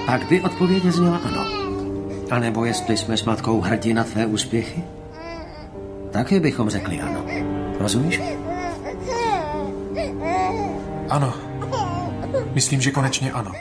Pak 0.07 0.29
by 0.29 0.41
odpověď 0.41 0.83
zněla 0.85 1.17
ano. 1.17 1.47
A 2.31 2.39
nebo 2.39 2.65
jestli 2.65 2.97
jsme 2.97 3.17
s 3.17 3.25
matkou 3.25 3.61
hrdí 3.61 3.95
na 3.95 4.05
tvé 4.05 4.27
úspěchy? 4.27 4.85
Taky 6.11 6.41
bychom 6.41 6.71
řekli 6.71 7.01
ano. 7.01 7.25
Rozumíš? 7.79 8.21
Ano. 11.09 11.35
Myslím, 12.53 12.81
že 12.81 12.91
konečně 12.91 13.33
ano. 13.33 13.53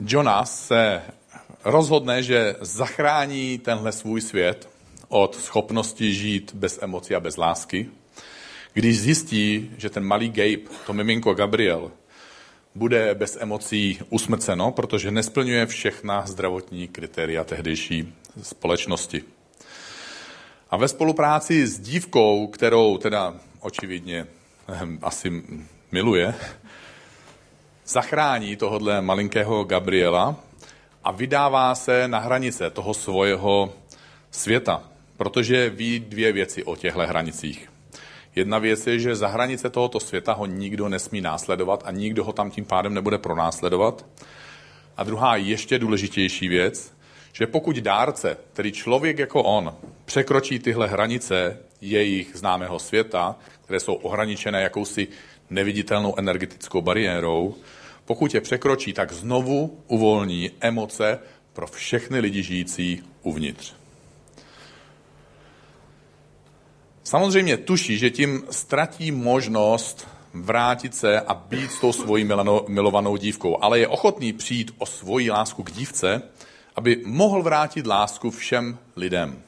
Jonas 0.00 0.66
se 0.66 1.02
rozhodne, 1.64 2.22
že 2.22 2.56
zachrání 2.60 3.58
tenhle 3.58 3.92
svůj 3.92 4.20
svět 4.20 4.75
od 5.08 5.36
schopnosti 5.36 6.14
žít 6.14 6.54
bez 6.54 6.78
emocí 6.82 7.14
a 7.14 7.20
bez 7.20 7.36
lásky, 7.36 7.88
když 8.72 9.00
zjistí, 9.00 9.70
že 9.76 9.90
ten 9.90 10.04
malý 10.04 10.30
Gabe, 10.30 10.74
to 10.86 10.92
miminko 10.92 11.34
Gabriel, 11.34 11.90
bude 12.74 13.14
bez 13.14 13.38
emocí 13.40 13.98
usmrceno, 14.10 14.72
protože 14.72 15.10
nesplňuje 15.10 15.66
všechna 15.66 16.26
zdravotní 16.26 16.88
kritéria 16.88 17.44
tehdejší 17.44 18.14
společnosti. 18.42 19.24
A 20.70 20.76
ve 20.76 20.88
spolupráci 20.88 21.66
s 21.66 21.78
dívkou, 21.78 22.46
kterou 22.46 22.98
teda 22.98 23.34
očividně 23.60 24.26
ehm, 24.68 24.98
asi 25.02 25.42
miluje, 25.92 26.34
zachrání 27.86 28.56
tohodle 28.56 29.00
malinkého 29.00 29.64
Gabriela 29.64 30.36
a 31.04 31.10
vydává 31.10 31.74
se 31.74 32.08
na 32.08 32.18
hranice 32.18 32.70
toho 32.70 32.94
svého 32.94 33.72
světa, 34.30 34.82
protože 35.16 35.70
ví 35.70 36.00
dvě 36.00 36.32
věci 36.32 36.64
o 36.64 36.76
těchto 36.76 37.00
hranicích. 37.00 37.68
Jedna 38.36 38.58
věc 38.58 38.86
je, 38.86 38.98
že 38.98 39.16
za 39.16 39.28
hranice 39.28 39.70
tohoto 39.70 40.00
světa 40.00 40.32
ho 40.32 40.46
nikdo 40.46 40.88
nesmí 40.88 41.20
následovat 41.20 41.82
a 41.86 41.90
nikdo 41.90 42.24
ho 42.24 42.32
tam 42.32 42.50
tím 42.50 42.64
pádem 42.64 42.94
nebude 42.94 43.18
pronásledovat. 43.18 44.06
A 44.96 45.04
druhá 45.04 45.36
ještě 45.36 45.78
důležitější 45.78 46.48
věc, 46.48 46.92
že 47.32 47.46
pokud 47.46 47.76
dárce, 47.76 48.36
tedy 48.52 48.72
člověk 48.72 49.18
jako 49.18 49.42
on, 49.42 49.74
překročí 50.04 50.58
tyhle 50.58 50.88
hranice 50.88 51.58
jejich 51.80 52.30
známého 52.34 52.78
světa, 52.78 53.36
které 53.64 53.80
jsou 53.80 53.94
ohraničené 53.94 54.62
jakousi 54.62 55.08
neviditelnou 55.50 56.14
energetickou 56.18 56.80
bariérou, 56.80 57.54
pokud 58.04 58.34
je 58.34 58.40
překročí, 58.40 58.92
tak 58.92 59.12
znovu 59.12 59.78
uvolní 59.86 60.50
emoce 60.60 61.18
pro 61.52 61.66
všechny 61.66 62.20
lidi 62.20 62.42
žijící 62.42 63.02
uvnitř. 63.22 63.74
Samozřejmě 67.06 67.56
tuší, 67.56 67.98
že 67.98 68.10
tím 68.10 68.42
ztratí 68.50 69.12
možnost 69.12 70.08
vrátit 70.34 70.94
se 70.94 71.20
a 71.20 71.34
být 71.34 71.72
s 71.72 71.80
tou 71.80 71.92
svojí 71.92 72.28
milovanou 72.68 73.16
dívkou, 73.16 73.62
ale 73.62 73.78
je 73.78 73.88
ochotný 73.88 74.32
přijít 74.32 74.74
o 74.78 74.86
svoji 74.86 75.30
lásku 75.30 75.62
k 75.62 75.72
dívce, 75.72 76.22
aby 76.76 77.02
mohl 77.04 77.42
vrátit 77.42 77.86
lásku 77.86 78.30
všem 78.30 78.78
lidem. 78.96 79.42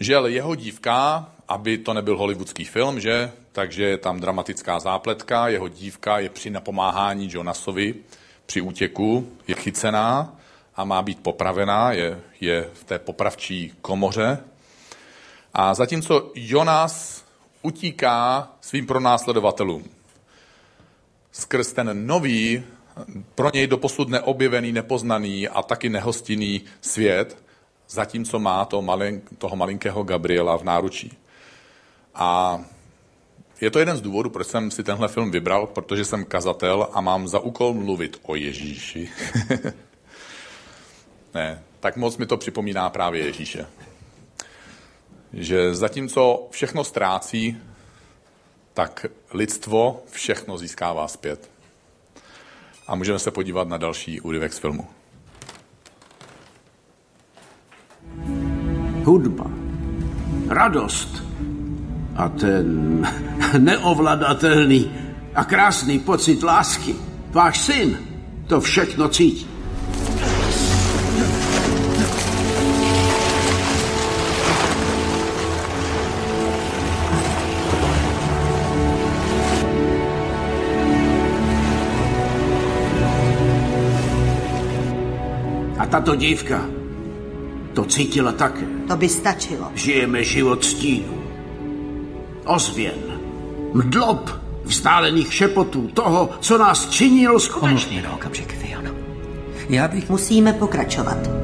Žel 0.00 0.26
jeho 0.26 0.54
dívka, 0.54 1.28
aby 1.48 1.78
to 1.78 1.94
nebyl 1.94 2.18
hollywoodský 2.18 2.64
film, 2.64 3.00
že? 3.00 3.32
Takže 3.52 3.84
je 3.84 3.98
tam 3.98 4.20
dramatická 4.20 4.80
zápletka, 4.80 5.48
jeho 5.48 5.68
dívka 5.68 6.18
je 6.18 6.28
při 6.28 6.50
napomáhání 6.50 7.28
Jonasovi 7.32 7.94
při 8.46 8.60
útěku, 8.60 9.28
je 9.48 9.54
chycená 9.54 10.36
a 10.76 10.84
má 10.84 11.02
být 11.02 11.22
popravená, 11.22 11.92
je, 11.92 12.20
je 12.40 12.70
v 12.74 12.84
té 12.84 12.98
popravčí 12.98 13.72
komoře. 13.82 14.38
A 15.54 15.74
zatímco 15.74 16.30
Jonas 16.34 17.24
utíká 17.62 18.48
svým 18.60 18.86
pronásledovatelům 18.86 19.84
skrz 21.32 21.72
ten 21.72 22.06
nový, 22.06 22.62
pro 23.34 23.50
něj 23.54 23.66
doposud 23.66 24.08
neobjevený, 24.08 24.72
nepoznaný 24.72 25.48
a 25.48 25.62
taky 25.62 25.88
nehostinný 25.88 26.62
svět, 26.80 27.42
zatímco 27.88 28.38
má 28.38 28.64
to 28.64 28.82
malin, 28.82 29.22
toho 29.38 29.56
malinkého 29.56 30.02
Gabriela 30.02 30.58
v 30.58 30.64
náručí. 30.64 31.18
A 32.14 32.60
je 33.60 33.70
to 33.70 33.78
jeden 33.78 33.96
z 33.96 34.00
důvodů, 34.00 34.30
proč 34.30 34.46
jsem 34.46 34.70
si 34.70 34.82
tenhle 34.82 35.08
film 35.08 35.30
vybral, 35.30 35.66
protože 35.66 36.04
jsem 36.04 36.24
kazatel 36.24 36.88
a 36.92 37.00
mám 37.00 37.28
za 37.28 37.38
úkol 37.38 37.74
mluvit 37.74 38.20
o 38.22 38.34
Ježíši. 38.34 39.08
ne, 41.34 41.62
tak 41.80 41.96
moc 41.96 42.16
mi 42.16 42.26
to 42.26 42.36
připomíná 42.36 42.90
právě 42.90 43.26
Ježíše. 43.26 43.66
Že 45.34 45.74
zatímco 45.74 46.48
všechno 46.50 46.84
ztrácí, 46.84 47.58
tak 48.74 49.06
lidstvo 49.32 50.02
všechno 50.10 50.58
získává 50.58 51.08
zpět. 51.08 51.50
A 52.86 52.94
můžeme 52.94 53.18
se 53.18 53.30
podívat 53.30 53.68
na 53.68 53.76
další 53.76 54.20
úryvek 54.20 54.52
z 54.52 54.58
filmu. 54.58 54.86
Hudba, 59.04 59.50
radost 60.48 61.22
a 62.16 62.28
ten 62.28 63.00
neovladatelný 63.58 64.92
a 65.34 65.44
krásný 65.44 65.98
pocit 65.98 66.42
lásky. 66.42 66.94
Váš 67.30 67.60
syn 67.60 67.98
to 68.46 68.60
všechno 68.60 69.08
cítí. 69.08 69.53
Tato 85.94 86.18
dívka 86.18 86.66
to 87.74 87.84
cítila 87.86 88.32
také. 88.34 88.66
To 88.90 88.96
by 88.98 89.08
stačilo. 89.08 89.70
Žijeme 89.74 90.24
život 90.24 90.64
stínu. 90.64 91.14
Ozvěn. 92.44 92.98
Mdlob 93.74 94.30
vzdálených 94.64 95.34
šepotů 95.34 95.88
toho, 95.94 96.30
co 96.40 96.58
nás 96.58 96.90
činilo 96.90 97.40
skutečně. 97.40 98.02
na 98.02 98.12
okamžik, 98.12 98.54
Fiona. 98.58 98.90
Já 99.68 99.88
bych... 99.88 100.10
Musíme 100.10 100.52
pokračovat. 100.52 101.43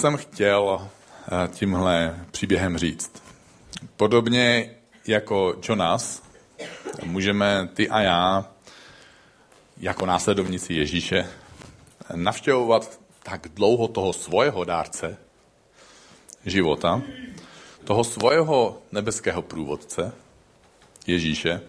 Jsem 0.00 0.16
chtěl 0.16 0.80
eh, 0.80 1.48
tímhle 1.48 2.24
příběhem 2.30 2.78
říct? 2.78 3.22
Podobně 3.96 4.70
jako 5.06 5.54
Jonas, 5.68 6.22
můžeme 7.04 7.68
ty 7.74 7.88
a 7.88 8.00
já, 8.00 8.50
jako 9.76 10.06
následovníci 10.06 10.74
Ježíše, 10.74 11.26
navštěvovat 12.14 13.00
tak 13.22 13.48
dlouho 13.54 13.88
toho 13.88 14.12
svého 14.12 14.64
dárce 14.64 15.16
života, 16.46 17.02
toho 17.84 18.04
svého 18.04 18.82
nebeského 18.92 19.42
průvodce, 19.42 20.12
Ježíše, 21.06 21.60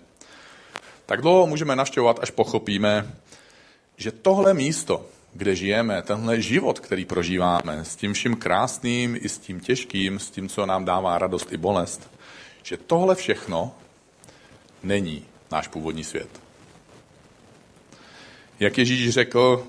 tak 1.06 1.22
dlouho 1.22 1.48
můžeme 1.48 1.76
navštěvovat, 1.76 2.20
až 2.22 2.32
pochopíme, 2.32 3.16
že 3.98 4.12
tohle 4.12 4.54
místo, 4.54 5.06
kde 5.34 5.56
žijeme, 5.56 6.02
tenhle 6.02 6.42
život, 6.42 6.80
který 6.80 7.06
prožíváme, 7.06 7.86
s 7.86 7.96
tím 7.96 8.14
vším 8.14 8.36
krásným 8.36 9.18
i 9.22 9.30
s 9.30 9.38
tím 9.38 9.60
těžkým, 9.60 10.20
s 10.20 10.32
tím, 10.32 10.50
co 10.50 10.66
nám 10.66 10.86
dává 10.86 11.18
radost 11.18 11.52
i 11.52 11.58
bolest, 11.58 12.12
že 12.64 12.78
tohle 12.78 13.16
všechno 13.16 13.76
není 14.84 15.26
náš 15.52 15.68
původní 15.68 16.04
svět. 16.04 16.30
Jak 18.60 18.78
Ježíš 18.78 19.10
řekl, 19.10 19.68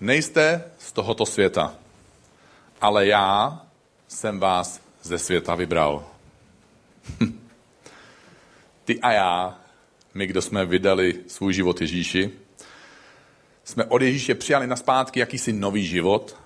nejste 0.00 0.64
z 0.78 0.92
tohoto 0.92 1.26
světa, 1.26 1.74
ale 2.80 3.06
já 3.06 3.62
jsem 4.08 4.40
vás 4.40 4.80
ze 5.02 5.18
světa 5.18 5.54
vybral. 5.54 6.06
Ty 8.84 9.00
a 9.00 9.12
já, 9.12 9.60
my, 10.14 10.26
kdo 10.26 10.42
jsme 10.42 10.66
vydali 10.66 11.20
svůj 11.26 11.52
život 11.52 11.80
Ježíši, 11.80 12.32
jsme 13.66 13.84
od 13.84 14.02
Ježíše 14.02 14.34
přijali 14.34 14.66
na 14.66 14.76
zpátky 14.76 15.20
jakýsi 15.20 15.52
nový 15.52 15.86
život 15.86 16.36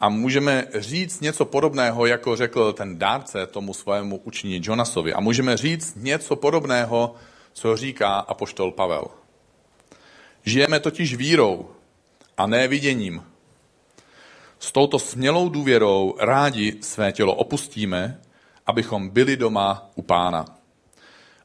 a 0.00 0.08
můžeme 0.08 0.66
říct 0.74 1.20
něco 1.20 1.44
podobného, 1.44 2.06
jako 2.06 2.36
řekl 2.36 2.72
ten 2.72 2.98
dárce 2.98 3.46
tomu 3.46 3.74
svému 3.74 4.16
učení 4.24 4.60
Jonasovi. 4.64 5.12
A 5.14 5.20
můžeme 5.20 5.56
říct 5.56 5.94
něco 5.96 6.36
podobného, 6.36 7.14
co 7.52 7.76
říká 7.76 8.18
apoštol 8.18 8.70
Pavel. 8.70 9.04
Žijeme 10.44 10.80
totiž 10.80 11.14
vírou 11.14 11.70
a 12.36 12.46
ne 12.46 12.68
viděním. 12.68 13.24
S 14.58 14.72
touto 14.72 14.98
smělou 14.98 15.48
důvěrou 15.48 16.14
rádi 16.18 16.76
své 16.80 17.12
tělo 17.12 17.34
opustíme, 17.34 18.20
abychom 18.66 19.08
byli 19.08 19.36
doma 19.36 19.90
u 19.94 20.02
pána. 20.02 20.44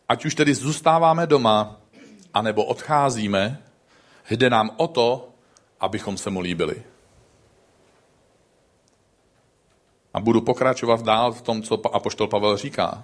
Ať 0.10 0.26
už 0.26 0.36
tedy 0.36 0.54
zůstáváme 0.54 1.28
doma, 1.28 1.82
anebo 2.34 2.66
odcházíme, 2.66 3.65
jde 4.30 4.50
nám 4.50 4.72
o 4.78 4.88
to, 4.88 5.30
abychom 5.80 6.18
se 6.18 6.30
mu 6.30 6.40
líbili. 6.40 6.84
A 10.14 10.20
budu 10.20 10.42
pokračovat 10.42 11.02
dál 11.02 11.34
v 11.34 11.42
tom, 11.42 11.62
co 11.62 11.96
apoštol 11.96 12.28
Pavel 12.28 12.58
říká. 12.58 13.04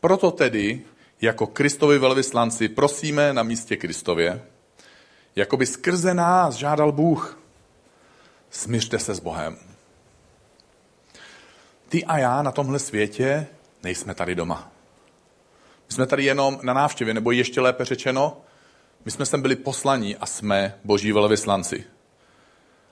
Proto 0.00 0.30
tedy, 0.30 0.82
jako 1.20 1.46
Kristovi 1.46 1.98
velvyslanci, 1.98 2.68
prosíme 2.68 3.32
na 3.32 3.42
místě 3.42 3.76
Kristově, 3.76 4.42
jako 5.36 5.56
by 5.56 5.66
skrze 5.66 6.14
nás 6.14 6.54
žádal 6.54 6.92
Bůh. 6.92 7.38
Smířte 8.50 8.98
se 8.98 9.14
s 9.14 9.20
Bohem. 9.20 9.58
Ty 11.88 12.04
a 12.04 12.18
já 12.18 12.42
na 12.42 12.52
tomhle 12.52 12.78
světě 12.78 13.46
nejsme 13.82 14.14
tady 14.14 14.34
doma. 14.34 14.72
My 15.88 15.94
jsme 15.94 16.06
tady 16.06 16.24
jenom 16.24 16.58
na 16.62 16.72
návštěvě, 16.72 17.14
nebo 17.14 17.32
ještě 17.32 17.60
lépe 17.60 17.84
řečeno, 17.84 18.36
my 19.04 19.10
jsme 19.10 19.26
sem 19.26 19.42
byli 19.42 19.56
poslaní 19.56 20.16
a 20.16 20.26
jsme 20.26 20.74
boží 20.84 21.12
velvyslanci. 21.12 21.84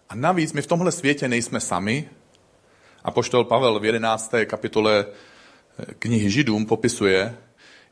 A 0.08 0.14
navíc 0.14 0.52
my 0.52 0.62
v 0.62 0.66
tomhle 0.66 0.92
světě 0.92 1.28
nejsme 1.28 1.60
sami. 1.60 2.08
A 3.04 3.10
poštol 3.10 3.44
Pavel 3.44 3.80
v 3.80 3.84
11. 3.84 4.32
kapitole 4.46 5.04
eh, 5.06 5.94
knihy 5.98 6.30
Židům 6.30 6.66
popisuje, 6.66 7.36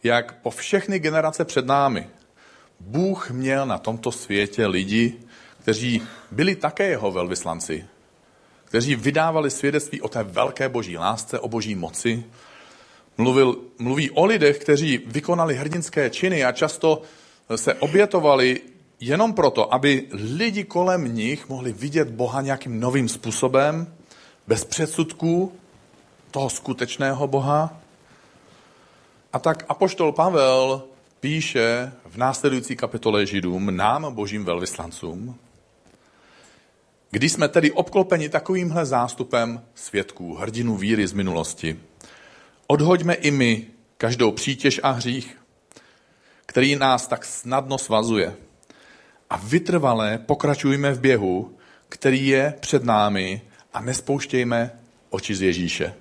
jak 0.02 0.40
po 0.40 0.50
všechny 0.50 0.98
generace 0.98 1.44
před 1.44 1.66
námi 1.66 2.08
Bůh 2.80 3.30
měl 3.30 3.66
na 3.66 3.78
tomto 3.78 4.12
světě 4.12 4.66
lidi, 4.66 5.14
kteří 5.62 6.02
byli 6.30 6.56
také 6.56 6.88
jeho 6.88 7.12
velvyslanci, 7.12 7.86
kteří 8.64 8.94
vydávali 8.94 9.50
svědectví 9.50 10.00
o 10.00 10.08
té 10.08 10.22
velké 10.22 10.68
boží 10.68 10.98
lásce, 10.98 11.38
o 11.38 11.48
boží 11.48 11.74
moci. 11.74 12.24
Mluvil, 13.18 13.56
mluví 13.78 14.10
o 14.10 14.24
lidech, 14.24 14.58
kteří 14.58 14.98
vykonali 15.06 15.54
hrdinské 15.54 16.10
činy 16.10 16.44
a 16.44 16.52
často 16.52 17.02
se 17.56 17.74
obětovali 17.74 18.60
jenom 19.00 19.32
proto, 19.32 19.74
aby 19.74 20.06
lidi 20.12 20.64
kolem 20.64 21.14
nich 21.14 21.48
mohli 21.48 21.72
vidět 21.72 22.10
Boha 22.10 22.42
nějakým 22.42 22.80
novým 22.80 23.08
způsobem, 23.08 23.94
bez 24.46 24.64
předsudků 24.64 25.52
toho 26.30 26.50
skutečného 26.50 27.26
Boha. 27.26 27.80
A 29.32 29.38
tak 29.38 29.64
apoštol 29.68 30.12
Pavel 30.12 30.82
píše 31.20 31.92
v 32.06 32.16
následující 32.16 32.76
kapitole 32.76 33.26
Židům 33.26 33.76
nám, 33.76 34.14
božím 34.14 34.44
velvyslancům, 34.44 35.36
když 37.10 37.32
jsme 37.32 37.48
tedy 37.48 37.72
obklopeni 37.72 38.28
takovýmhle 38.28 38.86
zástupem 38.86 39.62
svědků, 39.74 40.34
hrdinů 40.34 40.76
víry 40.76 41.06
z 41.06 41.12
minulosti, 41.12 41.80
odhoďme 42.66 43.14
i 43.14 43.30
my 43.30 43.66
každou 43.96 44.32
přítěž 44.32 44.80
a 44.82 44.90
hřích, 44.90 45.38
který 46.48 46.76
nás 46.76 47.06
tak 47.06 47.24
snadno 47.24 47.78
svazuje. 47.78 48.36
A 49.30 49.36
vytrvalé 49.36 50.18
pokračujme 50.18 50.92
v 50.92 51.00
běhu, 51.00 51.56
který 51.88 52.26
je 52.26 52.54
před 52.60 52.84
námi 52.84 53.42
a 53.74 53.80
nespouštějme 53.80 54.70
oči 55.10 55.34
z 55.34 55.42
Ježíše. 55.42 55.94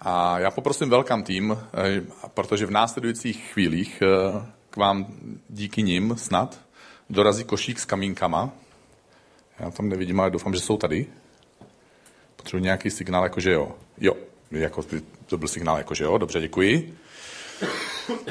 A 0.00 0.38
já 0.38 0.50
poprosím 0.50 0.90
velkám 0.90 1.22
tým, 1.22 1.58
eh, 1.58 2.02
protože 2.34 2.66
v 2.66 2.70
následujících 2.70 3.52
chvílích 3.52 4.02
eh, 4.02 4.46
k 4.70 4.76
vám 4.76 5.06
díky 5.48 5.82
nim 5.82 6.14
snad 6.18 6.60
dorazí 7.10 7.44
košík 7.44 7.78
s 7.78 7.84
kamínkama. 7.84 8.50
Já 9.58 9.70
tam 9.70 9.88
nevidím, 9.88 10.20
ale 10.20 10.30
doufám, 10.30 10.54
že 10.54 10.60
jsou 10.60 10.76
tady. 10.76 11.06
Potřebuji 12.36 12.62
nějaký 12.62 12.90
signál, 12.90 13.24
jakože 13.24 13.52
jo. 13.52 13.74
Jo, 13.98 14.16
jako, 14.50 14.84
to 15.26 15.38
byl 15.38 15.48
signál, 15.48 15.78
jakože 15.78 16.04
jo, 16.04 16.18
dobře, 16.18 16.40
děkuji. 16.40 16.98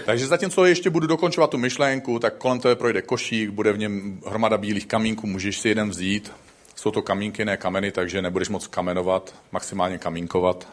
Takže 0.06 0.28
zatímco 0.28 0.66
ještě 0.66 0.90
budu 0.90 1.08
dokončovat 1.08 1.50
tu 1.50 1.58
myšlenku, 1.58 2.20
tak 2.20 2.38
kolem 2.38 2.60
tebe 2.60 2.76
projde 2.76 3.02
košík, 3.02 3.50
bude 3.50 3.74
v 3.74 3.78
něm 3.78 4.20
hromada 4.28 4.58
bílých 4.58 4.86
kamínků, 4.86 5.28
můžeš 5.28 5.60
si 5.60 5.70
jeden 5.70 5.90
vzít. 5.90 6.32
Jsou 6.76 6.92
to 6.92 7.02
kamínky, 7.02 7.46
ne 7.46 7.58
kameny, 7.58 7.92
takže 7.92 8.22
nebudeš 8.22 8.50
moc 8.50 8.68
kamenovat, 8.68 9.36
maximálně 9.52 9.98
kamínkovat. 9.98 10.68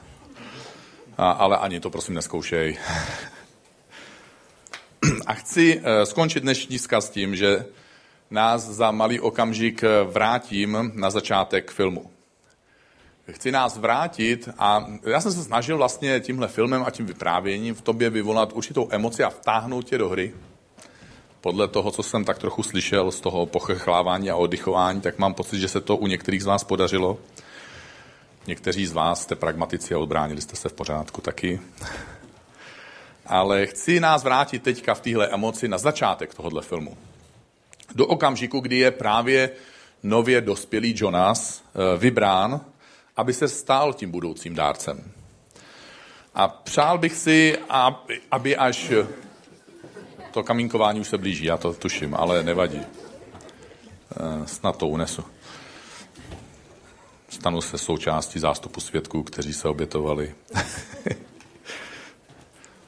A, 1.18 1.30
ale 1.30 1.58
ani 1.58 1.80
to 1.80 1.90
prosím 1.90 2.14
neskoušej. 2.14 2.78
A 5.26 5.34
chci 5.34 5.76
uh, 5.76 5.82
skončit 6.04 6.40
dnešní 6.40 6.78
zkaz 6.78 7.10
tím, 7.10 7.36
že 7.36 7.64
nás 8.30 8.62
za 8.62 8.90
malý 8.90 9.20
okamžik 9.20 9.84
vrátím 10.12 10.92
na 10.94 11.10
začátek 11.10 11.70
filmu 11.70 12.10
chci 13.32 13.52
nás 13.52 13.76
vrátit 13.76 14.48
a 14.58 14.86
já 15.02 15.20
jsem 15.20 15.32
se 15.32 15.44
snažil 15.44 15.76
vlastně 15.76 16.20
tímhle 16.20 16.48
filmem 16.48 16.84
a 16.86 16.90
tím 16.90 17.06
vyprávěním 17.06 17.74
v 17.74 17.82
tobě 17.82 18.10
vyvolat 18.10 18.52
určitou 18.52 18.88
emoci 18.90 19.24
a 19.24 19.30
vtáhnout 19.30 19.84
tě 19.84 19.98
do 19.98 20.08
hry. 20.08 20.34
Podle 21.40 21.68
toho, 21.68 21.90
co 21.90 22.02
jsem 22.02 22.24
tak 22.24 22.38
trochu 22.38 22.62
slyšel 22.62 23.10
z 23.10 23.20
toho 23.20 23.46
pochechlávání 23.46 24.30
a 24.30 24.36
oddychování, 24.36 25.00
tak 25.00 25.18
mám 25.18 25.34
pocit, 25.34 25.58
že 25.58 25.68
se 25.68 25.80
to 25.80 25.96
u 25.96 26.06
některých 26.06 26.42
z 26.42 26.46
vás 26.46 26.64
podařilo. 26.64 27.18
Někteří 28.46 28.86
z 28.86 28.92
vás 28.92 29.22
jste 29.22 29.34
pragmatici 29.34 29.94
a 29.94 29.98
odbránili 29.98 30.40
jste 30.40 30.56
se 30.56 30.68
v 30.68 30.72
pořádku 30.72 31.20
taky. 31.20 31.60
Ale 33.26 33.66
chci 33.66 34.00
nás 34.00 34.24
vrátit 34.24 34.62
teďka 34.62 34.94
v 34.94 35.00
téhle 35.00 35.28
emoci 35.28 35.68
na 35.68 35.78
začátek 35.78 36.34
tohohle 36.34 36.62
filmu. 36.62 36.96
Do 37.94 38.06
okamžiku, 38.06 38.60
kdy 38.60 38.76
je 38.78 38.90
právě 38.90 39.50
nově 40.02 40.40
dospělý 40.40 40.94
Jonas 40.96 41.62
eh, 41.62 41.98
vybrán 41.98 42.60
aby 43.16 43.32
se 43.32 43.48
stal 43.48 43.92
tím 43.92 44.10
budoucím 44.10 44.54
dárcem. 44.54 45.12
A 46.34 46.48
přál 46.48 46.98
bych 46.98 47.16
si, 47.16 47.58
aby 48.30 48.56
až 48.56 48.92
to 50.32 50.42
kamínkování 50.42 51.00
už 51.00 51.08
se 51.08 51.18
blíží, 51.18 51.44
já 51.44 51.56
to 51.56 51.72
tuším, 51.74 52.14
ale 52.14 52.42
nevadí. 52.42 52.80
Eh, 52.80 54.46
snad 54.46 54.76
to 54.76 54.86
unesu. 54.86 55.24
Stanu 57.28 57.60
se 57.60 57.78
součástí 57.78 58.38
zástupu 58.38 58.80
svědků, 58.80 59.22
kteří 59.22 59.52
se 59.52 59.68
obětovali. 59.68 60.34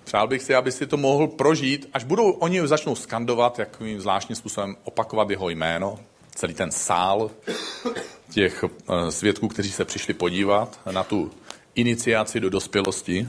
Přál 0.04 0.28
bych 0.28 0.42
si, 0.42 0.54
aby 0.54 0.72
si 0.72 0.86
to 0.86 0.96
mohl 0.96 1.28
prožít, 1.28 1.90
až 1.92 2.04
budou 2.04 2.30
oni 2.30 2.68
začnou 2.68 2.94
skandovat, 2.94 3.58
jakým 3.58 4.00
zvláštním 4.00 4.36
způsobem 4.36 4.76
opakovat 4.84 5.30
jeho 5.30 5.48
jméno, 5.48 5.98
celý 6.34 6.54
ten 6.54 6.70
sál 6.70 7.30
těch 8.30 8.64
eh, 8.64 9.10
svědků, 9.10 9.48
kteří 9.48 9.72
se 9.72 9.84
přišli 9.84 10.14
podívat 10.14 10.80
na 10.90 11.04
tu 11.04 11.30
iniciaci 11.74 12.40
do 12.40 12.50
dospělosti. 12.50 13.28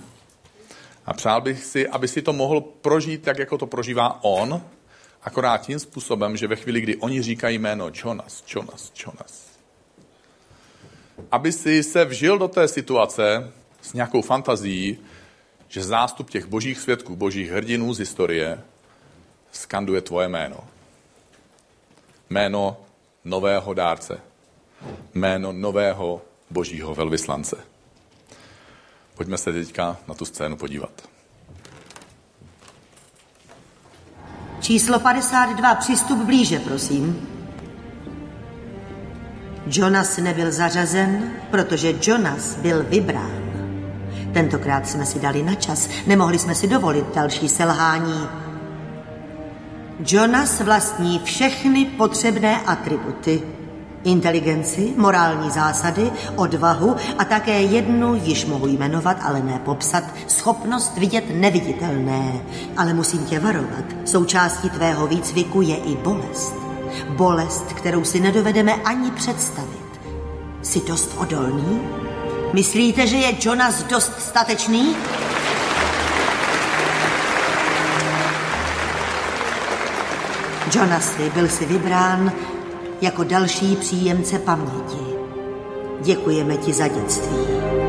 A 1.06 1.14
přál 1.14 1.42
bych 1.42 1.64
si, 1.64 1.88
aby 1.88 2.08
si 2.08 2.22
to 2.22 2.34
mohl 2.34 2.62
prožít 2.62 3.22
tak, 3.24 3.40
jako 3.40 3.58
to 3.58 3.68
prožívá 3.68 4.24
on, 4.24 4.62
akorát 5.24 5.58
tím 5.58 5.80
způsobem, 5.80 6.38
že 6.38 6.48
ve 6.48 6.56
chvíli, 6.56 6.82
kdy 6.82 6.96
oni 6.96 7.22
říkají 7.22 7.58
jméno 7.58 7.92
Jonas, 7.94 8.44
Jonas, 8.48 8.92
Jonas, 9.06 9.52
aby 11.32 11.52
si 11.52 11.84
se 11.84 12.06
vžil 12.06 12.38
do 12.38 12.48
té 12.48 12.68
situace 12.68 13.52
s 13.82 13.94
nějakou 13.94 14.22
fantazí, 14.22 14.98
že 15.68 15.84
zástup 15.84 16.30
těch 16.30 16.46
božích 16.46 16.80
svědků, 16.80 17.16
božích 17.16 17.52
hrdinů 17.52 17.94
z 17.94 18.00
historie 18.00 18.62
skanduje 19.52 20.02
tvoje 20.02 20.28
jméno. 20.28 20.58
Jméno 22.30 22.85
nového 23.26 23.74
dárce. 23.74 24.18
Jméno 25.14 25.52
nového 25.52 26.22
božího 26.50 26.96
velvyslance. 26.96 27.56
Pojďme 29.16 29.38
se 29.38 29.54
teďka 29.54 29.98
na 30.08 30.14
tu 30.14 30.26
scénu 30.26 30.58
podívat. 30.58 30.92
Číslo 34.60 35.00
52, 35.00 35.76
přistup 35.76 36.20
blíže, 36.20 36.60
prosím. 36.60 37.30
Jonas 39.68 40.18
nebyl 40.18 40.52
zařazen, 40.52 41.32
protože 41.52 41.94
Jonas 42.02 42.56
byl 42.56 42.84
vybrán. 42.84 43.46
Tentokrát 44.34 44.88
jsme 44.88 45.06
si 45.06 45.20
dali 45.20 45.44
na 45.44 45.56
čas, 45.56 45.90
nemohli 46.08 46.40
jsme 46.40 46.56
si 46.56 46.68
dovolit 46.68 47.16
další 47.16 47.50
selhání. 47.50 48.45
Jonas 50.00 50.62
vlastní 50.62 51.20
všechny 51.20 51.86
potřebné 51.86 52.62
atributy. 52.62 53.44
Inteligenci, 54.04 54.94
morální 54.98 55.52
zásady, 55.52 56.12
odvahu 56.36 56.96
a 57.18 57.26
také 57.26 57.62
jednu, 57.62 58.16
již 58.16 58.46
mohu 58.46 58.68
jmenovat, 58.68 59.18
ale 59.22 59.42
ne 59.42 59.62
popsat, 59.66 60.04
schopnost 60.28 60.98
vidět 60.98 61.24
neviditelné. 61.30 62.42
Ale 62.78 62.94
musím 62.94 63.26
tě 63.26 63.40
varovat, 63.40 63.86
součástí 64.06 64.70
tvého 64.70 65.08
výcviku 65.08 65.62
je 65.62 65.76
i 65.76 65.96
bolest. 65.96 66.56
Bolest, 67.10 67.74
kterou 67.74 68.04
si 68.04 68.20
nedovedeme 68.20 68.74
ani 68.74 69.12
představit. 69.12 70.02
Jsi 70.62 70.82
dost 70.88 71.12
odolný? 71.18 71.82
Myslíte, 72.54 73.08
že 73.08 73.16
je 73.16 73.34
Jonas 73.42 73.84
dost 73.84 74.22
statečný? 74.22 74.96
Jonasy, 80.74 81.32
byl 81.34 81.48
si 81.48 81.66
vybrán 81.66 82.32
jako 83.02 83.24
další 83.24 83.76
příjemce 83.76 84.40
paměti. 84.40 85.06
Děkujeme 86.02 86.58
ti 86.58 86.74
za 86.74 86.88
dětství. 86.88 87.85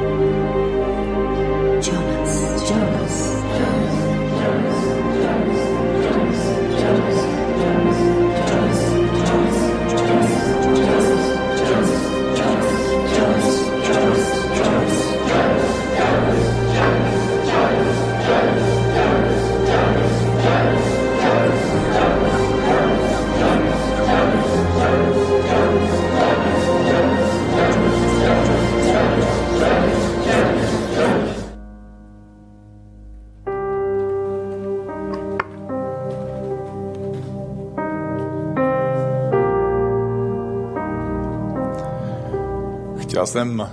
Jsem 43.36 43.68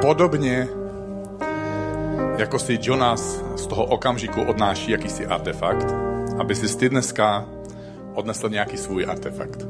podobně, 0.00 0.68
jako 2.38 2.58
si 2.58 2.78
Jonas 2.82 3.44
z 3.56 3.66
toho 3.66 3.84
okamžiku 3.84 4.42
odnáší 4.42 4.90
jakýsi 4.90 5.26
artefakt, 5.26 5.86
aby 6.38 6.54
si 6.54 6.76
ty 6.76 6.88
dneska 6.88 7.44
odnesl 8.14 8.48
nějaký 8.48 8.76
svůj 8.76 9.06
artefakt. 9.08 9.66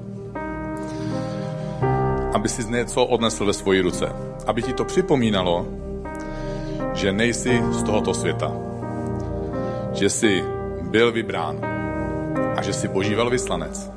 Aby 2.34 2.48
si 2.48 2.64
něco 2.64 3.04
odnesl 3.04 3.46
ve 3.46 3.52
svoji 3.52 3.80
ruce. 3.80 4.12
Aby 4.46 4.62
ti 4.62 4.72
to 4.72 4.84
připomínalo, 4.84 5.66
že 6.94 7.12
nejsi 7.12 7.62
z 7.70 7.82
tohoto 7.82 8.14
světa. 8.14 8.52
Že 9.92 10.10
jsi 10.10 10.44
byl 10.82 11.12
vybrán 11.12 11.60
a 12.56 12.62
že 12.62 12.72
jsi 12.72 12.88
boží 12.88 13.14
velvyslanec. 13.14 13.90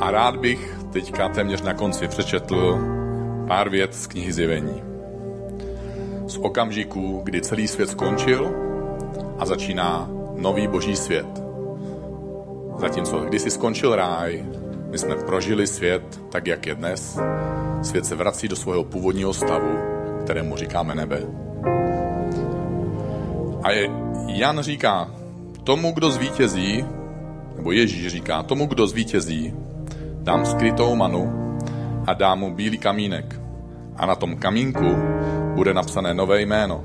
A 0.00 0.10
rád 0.10 0.36
bych 0.36 0.79
teďka 0.92 1.28
téměř 1.28 1.62
na 1.62 1.74
konci 1.74 2.08
přečetl 2.08 2.78
pár 3.48 3.68
vět 3.68 3.94
z 3.94 4.06
knihy 4.06 4.32
Zjevení. 4.32 4.82
Z 6.26 6.36
okamžiku, 6.36 7.20
kdy 7.24 7.40
celý 7.40 7.68
svět 7.68 7.90
skončil 7.90 8.50
a 9.38 9.46
začíná 9.46 10.10
nový 10.36 10.68
boží 10.68 10.96
svět. 10.96 11.26
Zatímco 12.78 13.18
když 13.18 13.42
si 13.42 13.50
skončil 13.50 13.96
ráj, 13.96 14.44
my 14.90 14.98
jsme 14.98 15.14
prožili 15.14 15.66
svět 15.66 16.20
tak, 16.30 16.46
jak 16.46 16.66
je 16.66 16.74
dnes. 16.74 17.18
Svět 17.82 18.06
se 18.06 18.14
vrací 18.14 18.48
do 18.48 18.56
svého 18.56 18.84
původního 18.84 19.34
stavu, 19.34 19.78
kterému 20.24 20.56
říkáme 20.56 20.94
nebe. 20.94 21.20
A 23.62 23.70
je, 23.70 23.90
Jan 24.26 24.60
říká, 24.60 25.10
tomu, 25.64 25.92
kdo 25.92 26.10
zvítězí, 26.10 26.84
nebo 27.56 27.72
Ježíš 27.72 28.06
říká, 28.06 28.42
tomu, 28.42 28.66
kdo 28.66 28.86
zvítězí, 28.86 29.54
dám 30.20 30.46
skrytou 30.46 30.96
manu 30.96 31.56
a 32.06 32.14
dám 32.14 32.38
mu 32.38 32.54
bílý 32.54 32.78
kamínek. 32.78 33.40
A 33.96 34.06
na 34.06 34.14
tom 34.14 34.36
kamínku 34.36 34.96
bude 35.54 35.74
napsané 35.74 36.14
nové 36.14 36.40
jméno, 36.40 36.84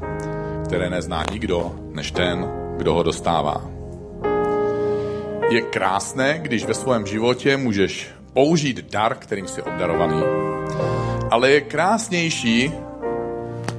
které 0.65 0.89
nezná 0.89 1.23
nikdo, 1.31 1.75
než 1.91 2.11
ten, 2.11 2.51
kdo 2.77 2.93
ho 2.93 3.03
dostává. 3.03 3.61
Je 5.49 5.61
krásné, 5.61 6.39
když 6.41 6.65
ve 6.65 6.73
svém 6.73 7.05
životě 7.05 7.57
můžeš 7.57 8.09
použít 8.33 8.91
dar, 8.91 9.15
kterým 9.15 9.47
jsi 9.47 9.61
obdarovaný, 9.61 10.21
ale 11.31 11.51
je 11.51 11.61
krásnější, 11.61 12.71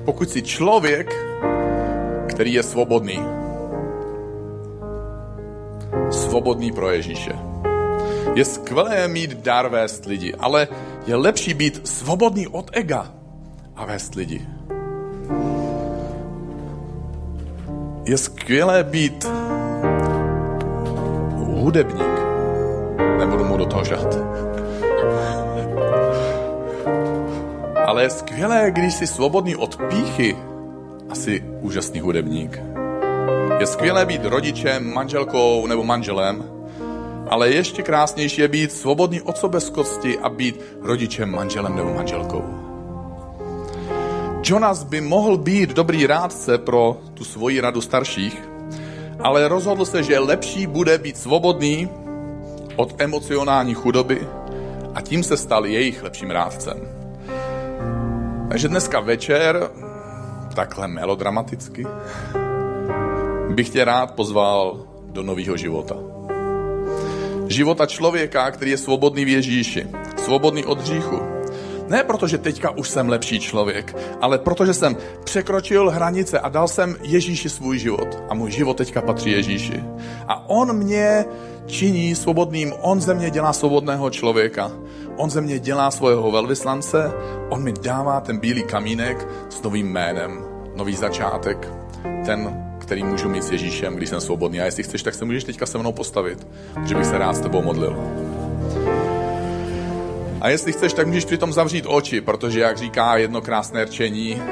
pokud 0.05 0.31
jsi 0.31 0.43
člověk, 0.43 1.15
který 2.29 2.53
je 2.53 2.63
svobodný. 2.63 3.23
Svobodný 6.11 6.73
pro 6.73 6.91
Ježíše. 6.91 7.46
Je 8.37 8.45
skvělé 8.45 9.09
mít 9.09 9.31
dar 9.35 9.69
vést 9.69 10.07
lidi, 10.07 10.35
ale 10.35 10.69
je 11.07 11.17
lepší 11.17 11.55
být 11.55 11.89
svobodný 11.89 12.47
od 12.47 12.71
ega 12.73 13.13
a 13.77 13.85
vést 13.85 14.15
lidi. 14.15 14.41
Je 18.05 18.19
skvělé 18.19 18.85
být 18.85 19.29
hudebník. 21.37 22.17
Nebudu 23.19 23.45
mu 23.45 23.57
do 23.57 23.67
toho 23.67 23.85
žát. 23.85 24.19
Ale 27.87 28.03
je 28.03 28.11
skvělé, 28.11 28.71
když 28.71 28.95
jsi 28.95 29.07
svobodný 29.07 29.57
od 29.57 29.77
píchy 29.77 30.37
a 31.09 31.15
jsi 31.15 31.45
úžasný 31.61 32.01
hudebník. 32.01 32.61
Je 33.61 33.67
skvělé 33.67 34.07
být 34.07 34.25
rodičem, 34.25 34.95
manželkou 34.95 35.67
nebo 35.67 35.85
manželem, 35.85 36.56
ale 37.29 37.51
ještě 37.51 37.83
krásnější 37.83 38.41
je 38.41 38.49
být 38.49 38.73
svobodný 38.73 39.21
od 39.21 39.39
sobeskosti 39.39 40.19
a 40.19 40.29
být 40.29 40.61
rodičem, 40.83 41.31
manželem 41.31 41.77
nebo 41.77 41.95
manželkou. 41.95 42.45
Jonas 44.43 44.85
by 44.85 45.01
mohl 45.01 45.37
být 45.37 45.71
dobrý 45.71 46.07
rádce 46.07 46.59
pro 46.59 46.97
tu 47.15 47.25
svoji 47.25 47.61
radu 47.61 47.81
starších, 47.81 48.43
ale 49.21 49.49
rozhodl 49.49 49.85
se, 49.85 50.03
že 50.03 50.19
lepší 50.19 50.67
bude 50.67 50.99
být 50.99 51.17
svobodný 51.17 51.89
od 52.77 52.95
emocionální 52.99 53.75
chudoby 53.75 54.29
a 54.95 55.01
tím 55.01 55.23
se 55.23 55.37
stal 55.37 55.67
jejich 55.67 56.03
lepším 56.03 56.31
rádcem. 56.31 56.77
Takže 58.49 58.69
dneska 58.69 59.01
večer, 59.01 59.71
takhle 60.55 60.89
melodramaticky, 60.89 61.87
bych 63.51 63.69
tě 63.69 63.85
rád 63.85 64.11
pozval 64.11 64.87
do 65.07 65.23
nového 65.23 65.57
života. 65.57 65.97
Života 67.49 67.87
člověka, 67.87 68.51
který 68.51 68.71
je 68.71 68.79
svobodný 68.79 69.25
v 69.25 69.29
Ježíši, 69.29 69.87
svobodný 70.25 70.65
od 70.65 70.81
hříchu. 70.81 71.21
Ne 71.89 72.05
proto, 72.05 72.27
že 72.27 72.39
teďka 72.39 72.71
už 72.71 72.89
jsem 72.89 73.09
lepší 73.09 73.41
člověk, 73.41 73.97
ale 74.21 74.39
protože 74.39 74.75
jsem 74.75 74.97
překročil 75.25 75.91
hranice 75.91 76.41
a 76.41 76.49
dal 76.49 76.69
jsem 76.69 76.97
Ježíši 77.03 77.49
svůj 77.49 77.79
život. 77.79 78.23
A 78.29 78.35
můj 78.35 78.51
život 78.51 78.77
teďka 78.77 79.03
patří 79.03 79.31
Ježíši. 79.31 79.85
A 80.29 80.49
on 80.49 80.77
mě 80.77 81.25
činí 81.67 82.15
svobodným, 82.15 82.73
on 82.81 83.01
ze 83.01 83.15
mě 83.15 83.31
dělá 83.31 83.53
svobodného 83.53 84.11
člověka. 84.11 84.73
On 85.17 85.31
ze 85.31 85.41
mě 85.41 85.59
dělá 85.59 85.91
svého 85.91 86.31
velvyslance, 86.31 87.13
on 87.49 87.63
mi 87.63 87.73
dává 87.73 88.21
ten 88.21 88.39
bílý 88.39 88.63
kamínek 88.63 89.29
s 89.49 89.63
novým 89.63 89.87
jménem, 89.87 90.45
nový 90.75 90.97
začátek. 90.97 91.69
Ten, 92.27 92.65
který 92.87 93.05
můžu 93.05 93.29
mít 93.29 93.45
s 93.45 93.51
Ježíšem, 93.51 93.95
když 93.97 94.09
jsem 94.09 94.21
svobodný. 94.21 94.61
A 94.61 94.65
jestli 94.65 94.83
chceš, 94.83 95.03
tak 95.03 95.15
se 95.15 95.25
můžeš 95.25 95.45
teďka 95.45 95.67
se 95.67 95.79
mnou 95.79 95.93
postavit, 95.93 96.47
že 96.85 96.95
bych 96.95 97.07
se 97.07 97.19
rád 97.19 97.37
s 97.37 97.41
tebou 97.41 97.63
modlil. 97.63 97.97
A 100.41 100.49
jestli 100.49 100.73
chceš, 100.73 100.93
tak 100.93 101.07
můžeš 101.07 101.25
přitom 101.25 101.53
zavřít 101.53 101.85
oči, 101.89 102.21
protože, 102.21 102.61
jak 102.61 102.79
říká 102.79 103.17
jedno 103.17 103.41
krásné 103.41 103.85
rčení, 103.85 104.43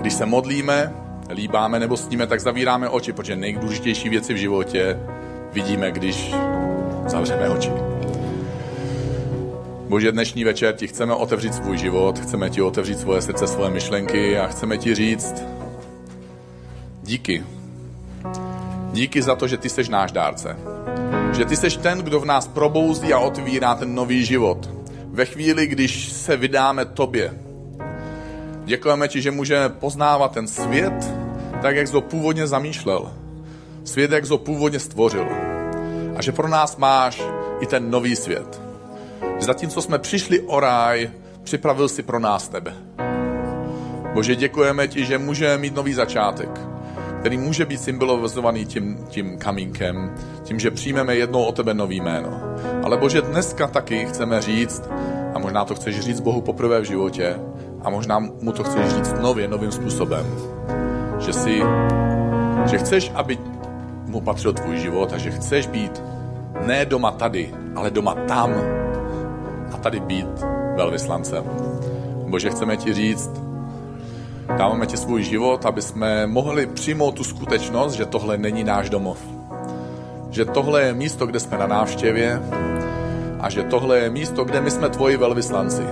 když 0.00 0.14
se 0.14 0.26
modlíme, 0.26 0.92
líbáme 1.30 1.80
nebo 1.80 1.96
sníme, 1.96 2.26
tak 2.26 2.40
zavíráme 2.40 2.88
oči, 2.88 3.12
protože 3.12 3.36
nejdůležitější 3.36 4.08
věci 4.08 4.34
v 4.34 4.36
životě 4.36 4.98
vidíme, 5.52 5.92
když 5.92 6.34
zavřeme 7.06 7.48
oči. 7.48 7.70
Bože, 9.88 10.12
dnešní 10.12 10.44
večer 10.44 10.74
ti 10.74 10.86
chceme 10.86 11.14
otevřít 11.14 11.54
svůj 11.54 11.78
život, 11.78 12.18
chceme 12.18 12.50
ti 12.50 12.62
otevřít 12.62 13.00
svoje 13.00 13.22
srdce, 13.22 13.46
svoje 13.46 13.70
myšlenky 13.70 14.38
a 14.38 14.46
chceme 14.46 14.78
ti 14.78 14.94
říct 14.94 15.53
díky. 17.04 17.44
Díky 18.92 19.22
za 19.22 19.34
to, 19.34 19.48
že 19.48 19.56
ty 19.56 19.68
jsi 19.68 19.90
náš 19.90 20.12
dárce. 20.12 20.56
Že 21.36 21.44
ty 21.44 21.56
jsi 21.56 21.78
ten, 21.78 21.98
kdo 21.98 22.20
v 22.20 22.24
nás 22.24 22.48
probouzí 22.48 23.12
a 23.12 23.18
otvírá 23.18 23.74
ten 23.74 23.94
nový 23.94 24.24
život. 24.24 24.70
Ve 25.06 25.24
chvíli, 25.24 25.66
když 25.66 26.12
se 26.12 26.36
vydáme 26.36 26.84
tobě. 26.84 27.34
Děkujeme 28.64 29.08
ti, 29.08 29.22
že 29.22 29.30
můžeme 29.30 29.68
poznávat 29.68 30.32
ten 30.32 30.46
svět 30.46 31.14
tak, 31.62 31.76
jak 31.76 31.88
jsi 31.88 31.94
ho 31.94 32.00
původně 32.00 32.46
zamýšlel. 32.46 33.12
Svět, 33.84 34.12
jak 34.12 34.26
jsi 34.26 34.32
ho 34.32 34.38
původně 34.38 34.80
stvořil. 34.80 35.28
A 36.16 36.22
že 36.22 36.32
pro 36.32 36.48
nás 36.48 36.76
máš 36.76 37.22
i 37.60 37.66
ten 37.66 37.90
nový 37.90 38.16
svět. 38.16 38.60
Zatímco 39.38 39.82
jsme 39.82 39.98
přišli 39.98 40.40
o 40.40 40.60
ráj, 40.60 41.10
připravil 41.42 41.88
si 41.88 42.02
pro 42.02 42.18
nás 42.18 42.48
tebe. 42.48 42.74
Bože, 44.14 44.36
děkujeme 44.36 44.88
ti, 44.88 45.04
že 45.04 45.18
můžeme 45.18 45.58
mít 45.58 45.74
nový 45.74 45.94
začátek, 45.94 46.73
který 47.24 47.38
může 47.38 47.64
být 47.66 47.80
symbolizovaný 47.80 48.66
tím, 48.66 48.98
tím 49.08 49.38
kamínkem, 49.38 50.14
tím, 50.42 50.60
že 50.60 50.70
přijmeme 50.70 51.16
jednou 51.16 51.44
o 51.44 51.52
tebe 51.52 51.74
nový 51.74 52.00
jméno. 52.00 52.40
Ale 52.82 52.96
Bože, 52.96 53.22
dneska 53.22 53.66
taky 53.66 54.06
chceme 54.06 54.42
říct, 54.42 54.82
a 55.34 55.38
možná 55.38 55.64
to 55.64 55.74
chceš 55.74 56.00
říct 56.00 56.20
Bohu 56.20 56.40
poprvé 56.40 56.80
v 56.80 56.84
životě, 56.84 57.40
a 57.82 57.90
možná 57.90 58.18
mu 58.18 58.52
to 58.52 58.64
chceš 58.64 58.88
říct 58.88 59.14
nově, 59.20 59.48
novým 59.48 59.72
způsobem, 59.72 60.26
že 61.18 61.32
si, 61.32 61.62
že 62.66 62.78
chceš, 62.78 63.12
aby 63.14 63.38
mu 64.06 64.20
patřil 64.20 64.52
tvůj 64.52 64.78
život 64.78 65.12
a 65.12 65.18
že 65.18 65.30
chceš 65.30 65.66
být 65.66 66.02
ne 66.66 66.84
doma 66.84 67.10
tady, 67.10 67.54
ale 67.74 67.90
doma 67.90 68.14
tam 68.14 68.52
a 69.72 69.76
tady 69.76 70.00
být 70.00 70.44
velvyslancem. 70.76 71.44
Bože, 72.28 72.50
chceme 72.50 72.76
ti 72.76 72.94
říct, 72.94 73.43
dáváme 74.58 74.86
ti 74.86 74.96
svůj 74.96 75.22
život, 75.22 75.66
aby 75.66 75.82
jsme 75.82 76.26
mohli 76.26 76.66
přijmout 76.66 77.14
tu 77.14 77.24
skutečnost, 77.24 77.92
že 77.92 78.06
tohle 78.06 78.38
není 78.38 78.64
náš 78.64 78.90
domov. 78.90 79.18
Že 80.30 80.44
tohle 80.44 80.82
je 80.82 80.94
místo, 80.94 81.26
kde 81.26 81.40
jsme 81.40 81.58
na 81.58 81.66
návštěvě 81.66 82.42
a 83.40 83.50
že 83.50 83.62
tohle 83.62 83.98
je 83.98 84.10
místo, 84.10 84.44
kde 84.44 84.60
my 84.60 84.70
jsme 84.70 84.88
tvoji 84.88 85.16
velvyslanci 85.16 85.82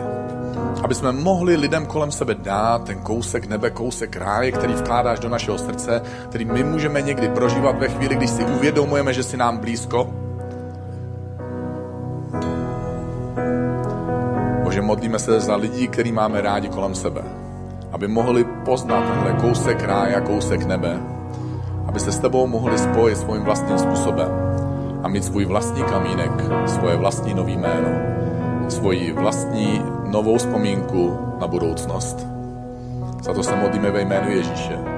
aby 0.83 0.95
jsme 0.95 1.13
mohli 1.13 1.57
lidem 1.57 1.87
kolem 1.87 2.13
sebe 2.13 2.35
dát 2.35 2.85
ten 2.85 2.99
kousek 3.01 3.47
nebe, 3.47 3.71
kousek 3.71 4.17
ráje, 4.17 4.53
který 4.53 4.75
vkládáš 4.75 5.19
do 5.19 5.29
našeho 5.29 5.59
srdce, 5.59 6.03
který 6.29 6.45
my 6.45 6.65
můžeme 6.65 7.03
někdy 7.03 7.29
prožívat 7.29 7.79
ve 7.79 7.89
chvíli, 7.89 8.17
když 8.17 8.31
si 8.31 8.45
uvědomujeme, 8.45 9.13
že 9.13 9.23
si 9.23 9.37
nám 9.37 9.59
blízko. 9.59 10.15
Bože, 14.63 14.83
modlíme 14.83 15.19
se 15.19 15.41
za 15.41 15.57
lidí, 15.57 15.89
který 15.89 16.13
máme 16.13 16.41
rádi 16.41 16.69
kolem 16.69 16.95
sebe, 16.95 17.23
aby 17.93 18.09
mohli 18.09 18.45
poznat 18.45 19.05
tenhle 19.09 19.33
kousek 19.33 19.83
ráje 19.83 20.17
a 20.17 20.21
kousek 20.21 20.65
nebe, 20.65 21.01
aby 21.87 22.01
se 22.01 22.13
s 22.13 22.19
tebou 22.19 22.47
mohli 22.47 22.79
spojit 22.79 23.19
svým 23.19 23.43
vlastním 23.43 23.79
způsobem 23.79 24.31
a 25.03 25.09
mít 25.09 25.25
svůj 25.25 25.45
vlastní 25.45 25.83
kamínek, 25.83 26.31
svoje 26.67 26.97
vlastní 26.97 27.35
nový 27.35 27.57
jméno, 27.57 27.91
svoji 28.69 29.13
vlastní 29.13 29.83
novou 30.07 30.39
vzpomínku 30.39 31.19
na 31.41 31.47
budoucnost. 31.47 32.27
Za 33.23 33.35
to 33.35 33.43
se 33.43 33.57
modlíme 33.57 33.91
ve 33.91 34.01
jménu 34.01 34.31
Ježíše. 34.31 34.92